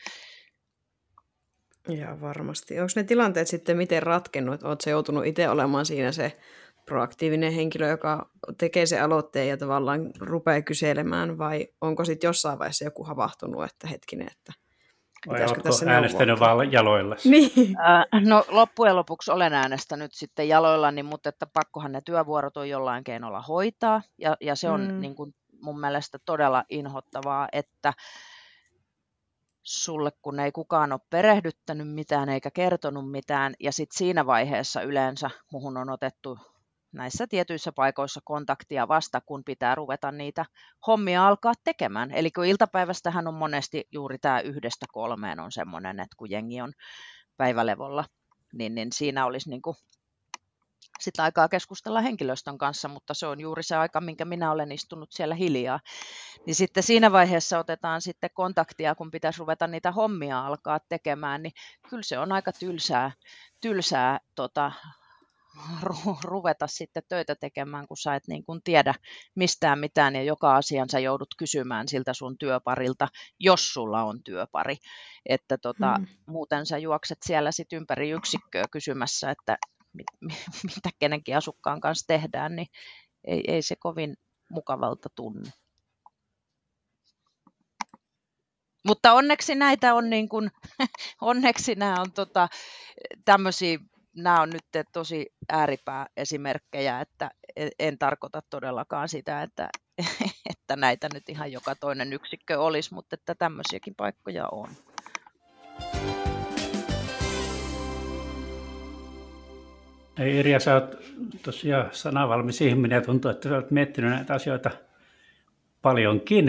Ja 1.89 2.21
varmasti. 2.21 2.81
Onko 2.81 2.93
ne 2.97 3.05
tilanteet 3.05 3.49
sitten 3.49 3.77
miten 3.77 4.03
ratkennut? 4.03 4.63
Oletko 4.63 4.91
joutunut 4.91 5.27
itse 5.27 5.49
olemaan 5.49 5.87
siinä 5.87 6.13
se 6.13 6.33
proaktiivinen 6.87 7.53
henkilö, 7.53 7.89
joka 7.89 8.31
tekee 8.59 8.87
se 8.87 9.01
aloitteen 9.01 9.49
ja 9.49 9.57
tavallaan 9.57 10.11
rupeaa 10.21 10.63
kyselemään, 10.63 11.39
vai 11.39 11.69
onko 11.81 12.05
sitten 12.05 12.29
jossain 12.29 12.59
vaiheessa 12.59 12.85
joku 12.85 13.05
havahtunut, 13.05 13.65
että 13.65 13.87
hetkinen, 13.89 14.29
että 14.33 14.53
vai 15.29 15.43
oletko 15.43 15.63
tässä 15.63 15.91
äänestänyt 15.91 16.41
vaan 16.41 16.73
jaloilla? 16.73 17.17
Niin. 17.25 17.77
Äh, 17.81 18.23
no 18.25 18.45
loppujen 18.49 18.97
lopuksi 18.97 19.31
olen 19.31 19.53
äänestänyt 19.53 20.13
sitten 20.15 20.49
jaloillani, 20.49 21.03
mutta 21.03 21.29
että 21.29 21.47
pakkohan 21.47 21.93
ne 21.93 22.01
työvuorot 22.01 22.57
on 22.57 22.69
jollain 22.69 23.05
keinolla 23.05 23.43
hoitaa. 23.43 24.03
Ja, 24.19 24.37
ja 24.41 24.55
se 24.55 24.71
on 24.71 24.81
mm. 24.81 25.01
niin 25.01 25.15
kuin 25.15 25.35
mun 25.63 25.81
mielestä 25.81 26.19
todella 26.25 26.65
inhottavaa, 26.69 27.49
että 27.53 27.93
sulle 29.63 30.13
kun 30.23 30.41
ei 30.41 30.53
kukaan 30.53 30.93
ole 30.93 31.01
perehdyttänyt 31.11 31.89
mitään 31.89 32.29
eikä 32.29 32.51
kertonut 32.51 33.11
mitään, 33.11 33.55
ja 33.61 33.73
sitten 33.73 33.99
siinä 33.99 34.27
vaiheessa 34.27 34.83
yleensä 34.83 35.31
muhun 35.53 35.77
on 35.77 35.91
otettu 35.91 36.39
näissä 36.95 37.27
tietyissä 37.27 37.73
paikoissa 37.73 38.21
kontaktia 38.25 38.89
vasta, 38.89 39.21
kun 39.21 39.45
pitää 39.45 39.75
ruveta 39.75 40.13
niitä 40.13 40.45
hommia 40.87 41.27
alkaa 41.27 41.53
tekemään. 41.65 42.11
Eli 42.11 42.31
kun 42.31 42.45
iltapäivästähän 42.45 43.29
on 43.29 43.35
monesti 43.35 43.89
juuri 43.93 44.19
tämä 44.19 44.41
yhdestä 44.41 44.87
kolmeen 44.93 45.41
on 45.41 45.53
semmoinen, 45.53 46.01
että 46.01 46.17
kun 46.17 46.31
jengi 46.31 46.61
on 46.61 46.73
päivälevolla, 47.37 48.05
niin, 48.53 48.75
niin 48.75 48.93
siinä 48.93 49.27
olisi 49.27 49.51
niin 49.51 49.63
kuin 49.63 49.77
sitä 51.01 51.23
aikaa 51.23 51.49
keskustella 51.49 52.01
henkilöstön 52.01 52.59
kanssa, 52.59 52.89
mutta 52.89 53.15
se 53.15 53.27
on 53.27 53.41
juuri 53.41 53.63
se 53.63 53.77
aika, 53.77 54.01
minkä 54.01 54.25
minä 54.25 54.53
olen 54.53 54.73
istunut 54.73 55.13
siellä 55.13 55.35
hiljaa. 55.35 55.81
Niin 56.47 56.55
sitten 56.55 56.83
siinä 56.83 57.13
vaiheessa 57.13 57.59
otetaan 57.59 58.01
sitten 58.01 58.31
kontaktia, 58.35 58.95
kun 58.95 59.11
pitäisi 59.11 59.39
ruveta 59.39 59.67
niitä 59.67 59.93
hommia 59.93 60.47
alkaa 60.47 60.81
tekemään, 60.89 61.43
niin 61.43 61.53
kyllä 61.91 62.03
se 62.03 62.19
on 62.19 62.33
aika 62.33 62.53
tylsää, 62.53 63.11
tylsää 63.61 64.21
tota, 64.35 64.73
ruveta 66.25 66.67
sitten 66.67 67.03
töitä 67.09 67.35
tekemään, 67.35 67.87
kun 67.89 67.97
sä 67.97 68.15
et 68.15 68.23
niin 68.29 68.45
kuin 68.45 68.61
tiedä 68.65 68.95
mistään 69.35 69.79
mitään 69.79 70.15
ja 70.15 70.23
joka 70.23 70.57
asian 70.57 70.89
sä 70.91 70.99
joudut 70.99 71.35
kysymään 71.39 71.89
siltä 71.89 72.15
sun 72.15 72.39
työparilta, 72.39 73.09
jos 73.41 73.73
sulla 73.75 74.03
on 74.03 74.23
työpari. 74.25 74.77
Että 75.27 75.59
tota, 75.59 75.95
hmm. 75.97 76.07
muuten 76.27 76.67
sä 76.67 76.79
juokset 76.79 77.19
siellä 77.27 77.53
sit 77.53 77.73
ympäri 77.73 78.11
yksikköä 78.11 78.65
kysymässä, 78.71 79.31
että 79.31 79.59
mit, 79.93 80.07
mitä 80.75 80.91
kenenkin 80.99 81.37
asukkaan 81.37 81.81
kanssa 81.81 82.07
tehdään, 82.07 82.57
niin 82.57 82.69
ei, 83.25 83.43
ei 83.49 83.63
se 83.63 83.77
kovin 83.77 84.15
mukavalta 84.51 85.09
tunnu. 85.15 85.51
Mutta 88.87 89.13
onneksi 89.13 89.55
näitä 89.55 89.95
on 89.95 90.11
niin 90.11 90.29
kuin, 90.29 90.51
onneksi 91.21 91.75
nämä 91.75 92.01
on 92.01 92.13
tota, 92.13 92.49
tämmöisiä 93.25 93.79
nämä 94.17 94.41
on 94.41 94.51
nyt 94.51 94.87
tosi 94.93 95.27
ääripää 95.49 96.07
esimerkkejä, 96.17 97.01
että 97.01 97.31
en 97.79 97.99
tarkoita 97.99 98.43
todellakaan 98.51 99.09
sitä, 99.09 99.43
että, 99.43 99.69
että 100.51 100.77
näitä 100.77 101.09
nyt 101.15 101.29
ihan 101.29 101.53
joka 101.53 101.75
toinen 101.75 102.13
yksikkö 102.13 102.61
olisi, 102.61 102.95
mutta 102.95 103.15
että 103.15 103.35
tämmöisiäkin 103.35 103.95
paikkoja 103.95 104.49
on. 104.53 104.69
Ei 110.19 110.37
Irja, 110.37 110.61
sä 110.61 110.75
oot 110.75 110.97
tosiaan 111.43 111.89
sanavalmis 111.93 112.61
ihminen 112.61 112.97
ja 112.97 113.03
tuntuu, 113.03 113.31
että 113.31 113.49
sä 113.49 113.55
oot 113.55 113.71
miettinyt 113.71 114.11
näitä 114.11 114.35
asioita 114.35 114.71
paljonkin. 115.83 116.47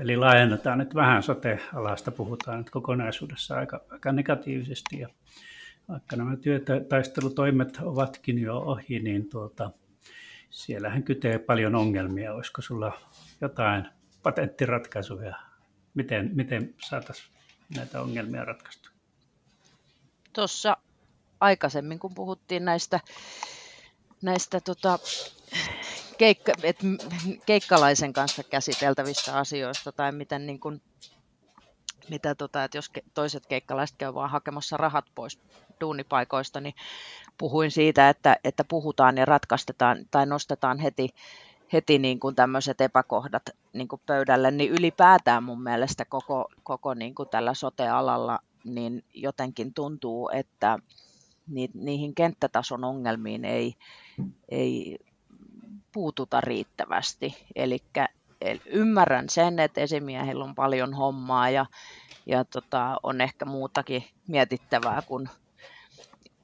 Eli 0.00 0.16
laajennetaan 0.16 0.78
nyt 0.78 0.94
vähän 0.94 1.22
sote-alasta, 1.22 2.10
puhutaan 2.10 2.58
nyt 2.58 2.70
kokonaisuudessa 2.70 3.56
aika, 3.56 3.80
aika 3.90 4.12
negatiivisesti 4.12 4.98
ja 4.98 5.08
vaikka 5.92 6.16
nämä 6.16 6.36
työtaistelutoimet 6.36 7.78
ovatkin 7.82 8.38
jo 8.38 8.58
ohi, 8.58 8.98
niin 8.98 9.30
tuota, 9.30 9.70
siellähän 10.50 11.02
kytee 11.02 11.38
paljon 11.38 11.74
ongelmia. 11.74 12.34
Olisiko 12.34 12.62
sulla 12.62 13.00
jotain 13.40 13.88
patenttiratkaisuja, 14.22 15.36
miten, 15.94 16.30
miten 16.34 16.74
saataisiin 16.88 17.28
näitä 17.76 18.02
ongelmia 18.02 18.44
ratkaistu? 18.44 18.90
Tuossa 20.32 20.76
aikaisemmin, 21.40 21.98
kun 21.98 22.14
puhuttiin 22.14 22.64
näistä, 22.64 23.00
näistä 24.22 24.60
tota, 24.60 24.98
keikka, 26.18 26.52
et, 26.62 26.78
keikkalaisen 27.46 28.12
kanssa 28.12 28.42
käsiteltävistä 28.42 29.36
asioista 29.36 29.92
tai 29.92 30.12
miten 30.12 30.46
niin 30.46 30.60
kun 30.60 30.80
mitä 32.10 32.34
tota, 32.34 32.64
että 32.64 32.78
jos 32.78 32.90
toiset 33.14 33.46
keikkalaiset 33.46 33.96
käy 33.96 34.14
vaan 34.14 34.30
hakemassa 34.30 34.76
rahat 34.76 35.04
pois 35.14 35.38
duunipaikoista, 35.80 36.60
niin 36.60 36.74
puhuin 37.38 37.70
siitä, 37.70 38.08
että, 38.08 38.36
että 38.44 38.64
puhutaan 38.64 39.16
ja 39.16 39.24
ratkaistetaan 39.24 40.06
tai 40.10 40.26
nostetaan 40.26 40.78
heti, 40.78 41.08
heti 41.72 41.98
niin 41.98 42.20
kuin 42.20 42.34
tämmöiset 42.34 42.80
epäkohdat 42.80 43.50
niin 43.72 43.88
kuin 43.88 44.02
pöydälle, 44.06 44.50
niin 44.50 44.70
ylipäätään 44.70 45.44
mun 45.44 45.62
mielestä 45.62 46.04
koko, 46.04 46.48
koko 46.62 46.94
niin 46.94 47.14
kuin 47.14 47.28
tällä 47.28 47.54
sote-alalla 47.54 48.38
niin 48.64 49.04
jotenkin 49.14 49.74
tuntuu, 49.74 50.30
että 50.32 50.78
ni, 51.46 51.70
niihin 51.74 52.14
kenttätason 52.14 52.84
ongelmiin 52.84 53.44
ei, 53.44 53.74
ei 54.48 54.98
puututa 55.92 56.40
riittävästi. 56.40 57.46
Eli 57.56 57.78
ymmärrän 58.66 59.28
sen, 59.28 59.58
että 59.58 59.80
esimiehillä 59.80 60.44
on 60.44 60.54
paljon 60.54 60.94
hommaa 60.94 61.50
ja, 61.50 61.66
ja 62.26 62.44
tota, 62.44 62.96
on 63.02 63.20
ehkä 63.20 63.44
muutakin 63.44 64.04
mietittävää 64.28 65.02
kuin 65.06 65.28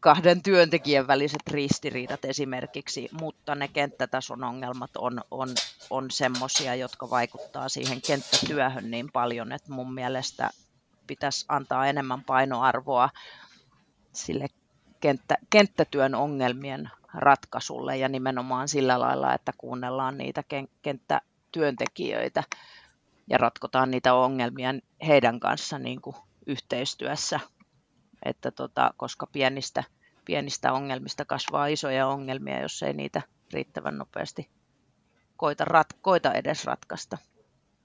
kahden 0.01 0.43
työntekijän 0.43 1.07
väliset 1.07 1.43
ristiriidat 1.51 2.25
esimerkiksi, 2.25 3.09
mutta 3.21 3.55
ne 3.55 3.69
kenttätason 3.69 4.45
ongelmat 4.45 4.91
on, 4.97 5.21
on, 5.31 5.49
on 5.91 6.11
semmoisia, 6.11 6.75
jotka 6.75 7.11
vaikuttaa 7.11 7.69
siihen 7.69 8.03
kenttätyöhön 8.03 8.91
niin 8.91 9.13
paljon, 9.13 9.53
että 9.53 9.73
mun 9.73 9.95
mielestä 9.95 10.51
pitäisi 11.07 11.47
antaa 11.49 11.87
enemmän 11.87 12.25
painoarvoa 12.25 13.11
sille 14.13 14.47
kenttä, 15.01 15.35
kenttätyön 15.51 16.15
ongelmien 16.15 16.91
ratkaisulle 17.15 17.97
ja 17.97 18.09
nimenomaan 18.09 18.69
sillä 18.69 19.01
lailla, 19.01 19.35
että 19.35 19.53
kuunnellaan 19.59 20.19
niitä 20.19 20.43
kenttätyöntekijöitä 21.53 22.43
ja 23.31 23.39
ratkotaan 23.39 23.91
niitä 23.91 24.15
ongelmia 24.15 24.75
heidän 25.07 25.41
kanssa 25.41 25.79
niin 25.79 26.01
kuin 26.01 26.17
yhteistyössä 26.47 27.41
että 28.23 28.51
tota, 28.51 28.95
koska 28.97 29.27
pienistä, 29.27 29.85
pienistä 30.25 30.73
ongelmista 30.73 31.25
kasvaa 31.25 31.67
isoja 31.67 32.07
ongelmia, 32.07 32.63
jos 32.63 32.83
ei 32.83 32.93
niitä 32.93 33.23
riittävän 33.53 33.99
nopeasti 33.99 34.49
koita, 35.37 35.65
rat, 35.65 35.87
koita 36.01 36.33
edes 36.33 36.65
ratkaista. 36.65 37.19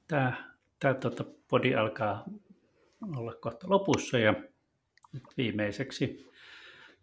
Tämä, 0.07 0.33
tämä 0.79 0.93
tuota, 0.93 1.25
podi 1.47 1.75
alkaa 1.75 2.23
olla 3.17 3.33
kohta 3.33 3.69
lopussa 3.69 4.17
ja 4.17 4.33
nyt 5.13 5.23
viimeiseksi 5.37 6.31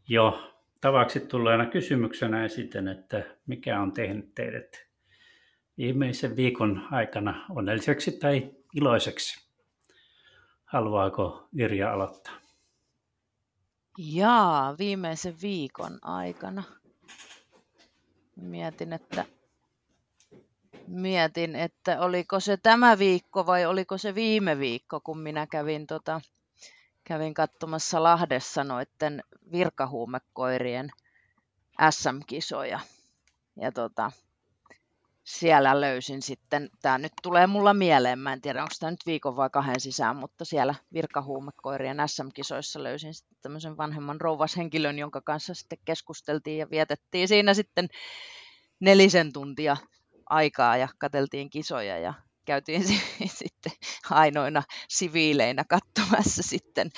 jo 0.08 0.52
tavaksi 0.80 1.20
tulleena 1.20 1.66
kysymyksenä 1.66 2.44
esitän, 2.44 2.88
että 2.88 3.36
mikä 3.46 3.80
on 3.80 3.92
tehnyt 3.92 4.34
teidät 4.34 4.89
viimeisen 5.80 6.36
viikon 6.36 6.88
aikana 6.90 7.46
onnelliseksi 7.50 8.12
tai 8.12 8.50
iloiseksi? 8.74 9.46
Haluaako 10.64 11.48
Irja 11.58 11.92
aloittaa? 11.92 12.32
Jaa, 13.98 14.78
viimeisen 14.78 15.34
viikon 15.42 15.98
aikana. 16.02 16.62
Mietin, 18.36 18.92
että 18.92 19.24
mietin, 20.86 21.56
että 21.56 22.00
oliko 22.00 22.40
se 22.40 22.56
tämä 22.56 22.98
viikko 22.98 23.46
vai 23.46 23.66
oliko 23.66 23.98
se 23.98 24.14
viime 24.14 24.58
viikko, 24.58 25.00
kun 25.00 25.18
minä 25.18 25.46
kävin, 25.46 25.86
tota, 25.86 26.20
kävin 27.04 27.34
katsomassa 27.34 28.02
Lahdessa 28.02 28.64
noiden 28.64 29.22
virkahuumekoirien 29.52 30.90
SM-kisoja. 31.90 32.80
Ja 33.56 33.72
tota, 33.72 34.12
siellä 35.38 35.80
löysin 35.80 36.22
sitten, 36.22 36.70
tämä 36.82 36.98
nyt 36.98 37.12
tulee 37.22 37.46
mulla 37.46 37.74
mieleen, 37.74 38.18
mä 38.18 38.32
en 38.32 38.40
tiedä 38.40 38.62
onko 38.62 38.74
tämä 38.80 38.90
nyt 38.90 39.06
viikon 39.06 39.36
vai 39.36 39.50
kahden 39.50 39.80
sisään, 39.80 40.16
mutta 40.16 40.44
siellä 40.44 40.74
virkahuumekoirien 40.92 41.96
SM-kisoissa 42.06 42.82
löysin 42.82 43.14
sitten 43.14 43.38
tämmöisen 43.42 43.76
vanhemman 43.76 44.20
rouvashenkilön, 44.20 44.98
jonka 44.98 45.20
kanssa 45.20 45.54
sitten 45.54 45.78
keskusteltiin 45.84 46.58
ja 46.58 46.70
vietettiin 46.70 47.28
siinä 47.28 47.54
sitten 47.54 47.88
nelisen 48.80 49.32
tuntia 49.32 49.76
aikaa 50.26 50.76
ja 50.76 50.88
kateltiin 50.98 51.50
kisoja 51.50 51.98
ja 51.98 52.14
käytiin 52.44 52.84
sitten 53.40 53.72
ainoina 54.10 54.62
siviileinä 54.88 55.64
katsomassa 55.68 56.42
sitten 56.42 56.90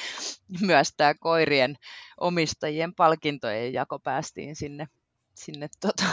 myös 0.61 0.88
tämä 0.97 1.14
koirien 1.14 1.77
omistajien 2.21 2.95
palkintojen 2.95 3.73
jako 3.73 3.99
päästiin 3.99 4.57
sinne, 4.57 4.87
sinne 5.35 5.68
tota, 5.81 6.05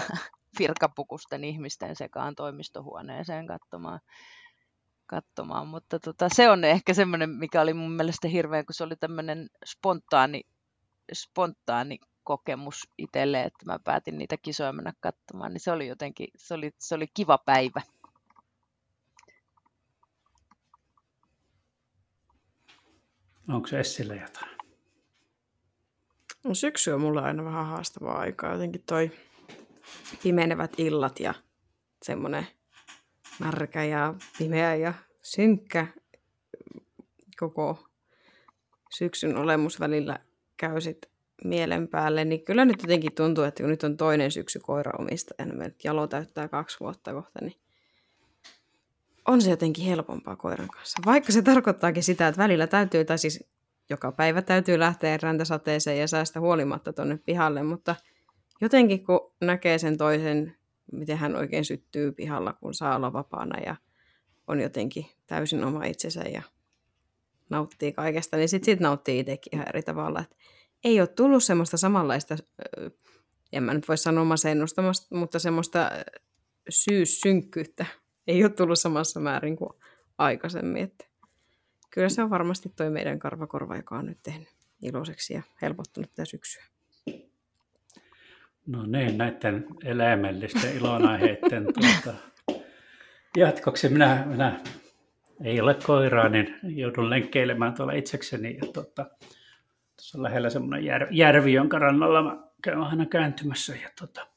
virkapukusten 0.59 1.43
ihmisten 1.43 1.95
sekaan 1.95 2.35
toimistohuoneeseen 2.35 3.47
katsomaan. 3.47 3.99
katsomaan. 5.05 5.67
Mutta 5.67 5.99
tota, 5.99 6.29
se 6.29 6.49
on 6.49 6.63
ehkä 6.63 6.93
semmoinen, 6.93 7.29
mikä 7.29 7.61
oli 7.61 7.73
mun 7.73 7.91
mielestä 7.91 8.27
hirveän, 8.27 8.65
kun 8.65 8.73
se 8.73 8.83
oli 8.83 8.95
tämmöinen 8.95 9.49
spontaani, 9.65 10.41
spontaani 11.13 11.97
kokemus 12.23 12.87
itselle, 12.97 13.41
että 13.41 13.65
mä 13.65 13.79
päätin 13.83 14.17
niitä 14.17 14.37
kisoja 14.37 14.73
mennä 14.73 14.93
katsomaan, 14.99 15.53
niin 15.53 15.61
se 15.61 15.71
oli 15.71 15.87
jotenkin, 15.87 16.27
se 16.35 16.53
oli, 16.53 16.71
se 16.77 16.95
oli 16.95 17.07
kiva 17.13 17.37
päivä. 17.37 17.81
Onko 23.47 23.67
se 23.67 23.79
Essille 23.79 24.15
jotain? 24.15 24.57
No, 26.43 26.53
syksy 26.53 26.91
on 26.91 27.01
mulle 27.01 27.21
aina 27.21 27.45
vähän 27.45 27.65
haastavaa 27.65 28.19
aikaa. 28.19 28.53
Jotenkin 28.53 28.83
toi 28.85 29.11
pimenevät 30.23 30.73
illat 30.77 31.19
ja 31.19 31.33
semmoinen 32.03 32.47
märkä 33.39 33.83
ja 33.83 34.13
pimeä 34.37 34.75
ja 34.75 34.93
synkkä 35.21 35.87
koko 37.39 37.87
syksyn 38.89 39.37
olemus 39.37 39.79
välillä 39.79 40.19
käy 40.57 40.81
sit 40.81 41.09
mielen 41.43 41.87
päälle, 41.87 42.25
niin 42.25 42.45
kyllä 42.45 42.65
nyt 42.65 42.81
jotenkin 42.81 43.15
tuntuu, 43.15 43.43
että 43.43 43.63
kun 43.63 43.69
nyt 43.69 43.83
on 43.83 43.97
toinen 43.97 44.31
syksy 44.31 44.59
ja 45.37 45.45
nyt 45.45 45.83
jalo 45.83 46.07
täyttää 46.07 46.47
kaksi 46.47 46.79
vuotta 46.79 47.13
kohta, 47.13 47.39
niin 47.41 47.55
on 49.27 49.41
se 49.41 49.49
jotenkin 49.49 49.85
helpompaa 49.85 50.35
koiran 50.35 50.67
kanssa. 50.67 51.01
Vaikka 51.05 51.31
se 51.31 51.41
tarkoittaakin 51.41 52.03
sitä, 52.03 52.27
että 52.27 52.41
välillä 52.41 52.67
täytyy, 52.67 53.05
tai 53.05 53.17
siis 53.17 53.43
joka 53.89 54.11
päivä 54.11 54.41
täytyy 54.41 54.79
lähteä 54.79 55.17
räntäsateeseen 55.17 55.99
ja 55.99 56.07
säästä 56.07 56.39
huolimatta 56.39 56.93
tuonne 56.93 57.19
pihalle, 57.25 57.63
mutta– 57.63 57.95
jotenkin 58.61 59.05
kun 59.05 59.33
näkee 59.41 59.77
sen 59.77 59.97
toisen, 59.97 60.55
miten 60.91 61.17
hän 61.17 61.35
oikein 61.35 61.65
syttyy 61.65 62.11
pihalla, 62.11 62.53
kun 62.53 62.73
saa 62.73 62.95
olla 62.95 63.13
vapaana 63.13 63.59
ja 63.59 63.75
on 64.47 64.59
jotenkin 64.59 65.05
täysin 65.27 65.63
oma 65.63 65.85
itsensä 65.85 66.21
ja 66.21 66.41
nauttii 67.49 67.93
kaikesta, 67.93 68.37
niin 68.37 68.49
sitten 68.49 68.65
sit 68.65 68.79
nauttii 68.79 69.19
itsekin 69.19 69.55
ihan 69.55 69.67
eri 69.69 69.81
tavalla. 69.81 70.19
Et 70.19 70.35
ei 70.83 70.99
ole 70.99 71.07
tullut 71.07 71.43
semmoista 71.43 71.77
samanlaista, 71.77 72.35
en 73.53 73.63
mä 73.63 73.73
nyt 73.73 73.87
voi 73.87 73.97
sanoa 73.97 74.23
masennusta, 74.23 74.81
mutta 75.09 75.39
semmoista 75.39 75.89
syyssynkkyyttä 76.69 77.85
ei 78.27 78.43
ole 78.43 78.51
tullut 78.51 78.79
samassa 78.79 79.19
määrin 79.19 79.55
kuin 79.55 79.73
aikaisemmin. 80.17 80.83
Että 80.83 81.05
kyllä 81.89 82.09
se 82.09 82.23
on 82.23 82.29
varmasti 82.29 82.69
toi 82.75 82.89
meidän 82.89 83.19
karvakorva, 83.19 83.75
joka 83.75 83.97
on 83.97 84.05
nyt 84.05 84.19
tehnyt 84.23 84.49
iloiseksi 84.81 85.33
ja 85.33 85.41
helpottunut 85.61 86.09
tätä 86.09 86.25
syksyä. 86.25 86.63
No 88.69 88.85
niin, 88.85 89.17
näiden 89.17 89.65
eläimellisten 89.83 90.77
ilonaiheiden 90.77 91.65
tuota, 91.73 92.17
jatkoksi 93.37 93.89
minä, 93.89 94.23
minä 94.25 94.59
ei 95.43 95.61
ole 95.61 95.73
koiraa, 95.73 96.29
niin 96.29 96.55
joudun 96.63 97.09
lenkkeilemään 97.09 97.73
tuolla 97.73 97.93
itsekseni. 97.93 98.57
Ja 98.57 98.71
tuota, 98.73 99.05
tuossa 99.95 100.17
on 100.17 100.23
lähellä 100.23 100.49
semmoinen 100.49 100.85
jär, 100.85 101.07
järvi, 101.11 101.53
jonka 101.53 101.79
rannalla 101.79 102.21
mä 102.21 102.37
käyn 102.63 102.79
aina 102.79 103.05
kääntymässä. 103.05 103.75
Ja 103.75 103.89
tuota, 103.99 104.27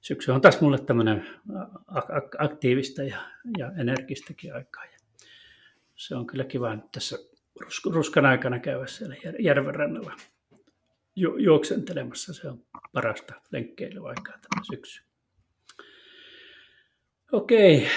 syksy 0.00 0.30
on 0.30 0.40
taas 0.40 0.60
mulle 0.60 0.78
tämmöinen 0.78 1.26
aktiivista 2.38 3.02
ja, 3.02 3.18
ja 3.58 3.72
energistäkin 3.78 4.54
aikaa. 4.54 4.84
Ja 4.84 4.98
se 5.96 6.16
on 6.16 6.26
kyllä 6.26 6.44
kiva 6.44 6.74
nyt 6.74 6.92
tässä 6.92 7.18
ruskan 7.84 8.26
aikana 8.26 8.58
käydä 8.58 8.86
siellä 8.86 9.16
järven 9.38 9.74
rannalla 9.74 10.12
ju- 11.18 11.36
juoksentelemassa. 11.36 12.34
Se 12.34 12.48
on 12.48 12.64
parasta 12.92 13.34
lenkkeilyaikaa 13.52 14.38
tämä 14.38 14.64
syksy. 14.70 15.02
Okei, 17.32 17.88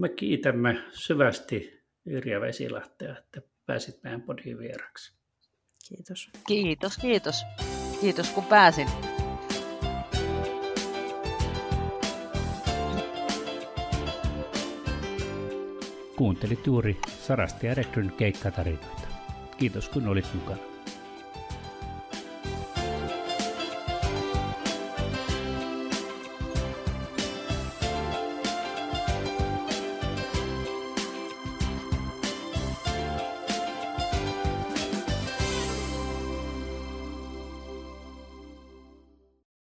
me 0.00 0.08
kiitämme 0.08 0.82
syvästi 0.92 1.82
Yrjä 2.06 2.40
Vesilahtea, 2.40 3.18
että 3.18 3.42
pääsit 3.66 4.02
meidän 4.02 4.22
podiin 4.22 4.58
vieraksi. 4.58 5.18
Kiitos. 5.88 6.30
Kiitos, 6.46 6.96
kiitos. 6.96 7.42
Kiitos 8.00 8.30
kun 8.30 8.44
pääsin. 8.44 8.88
Kuuntelit 16.16 16.66
juuri 16.66 16.96
Sarasti 17.08 17.66
ja 17.66 17.74
Rekryn 17.74 18.12
keikkatarinoita. 18.12 19.08
Kiitos 19.58 19.88
kun 19.88 20.08
olit 20.08 20.34
mukana. 20.34 20.77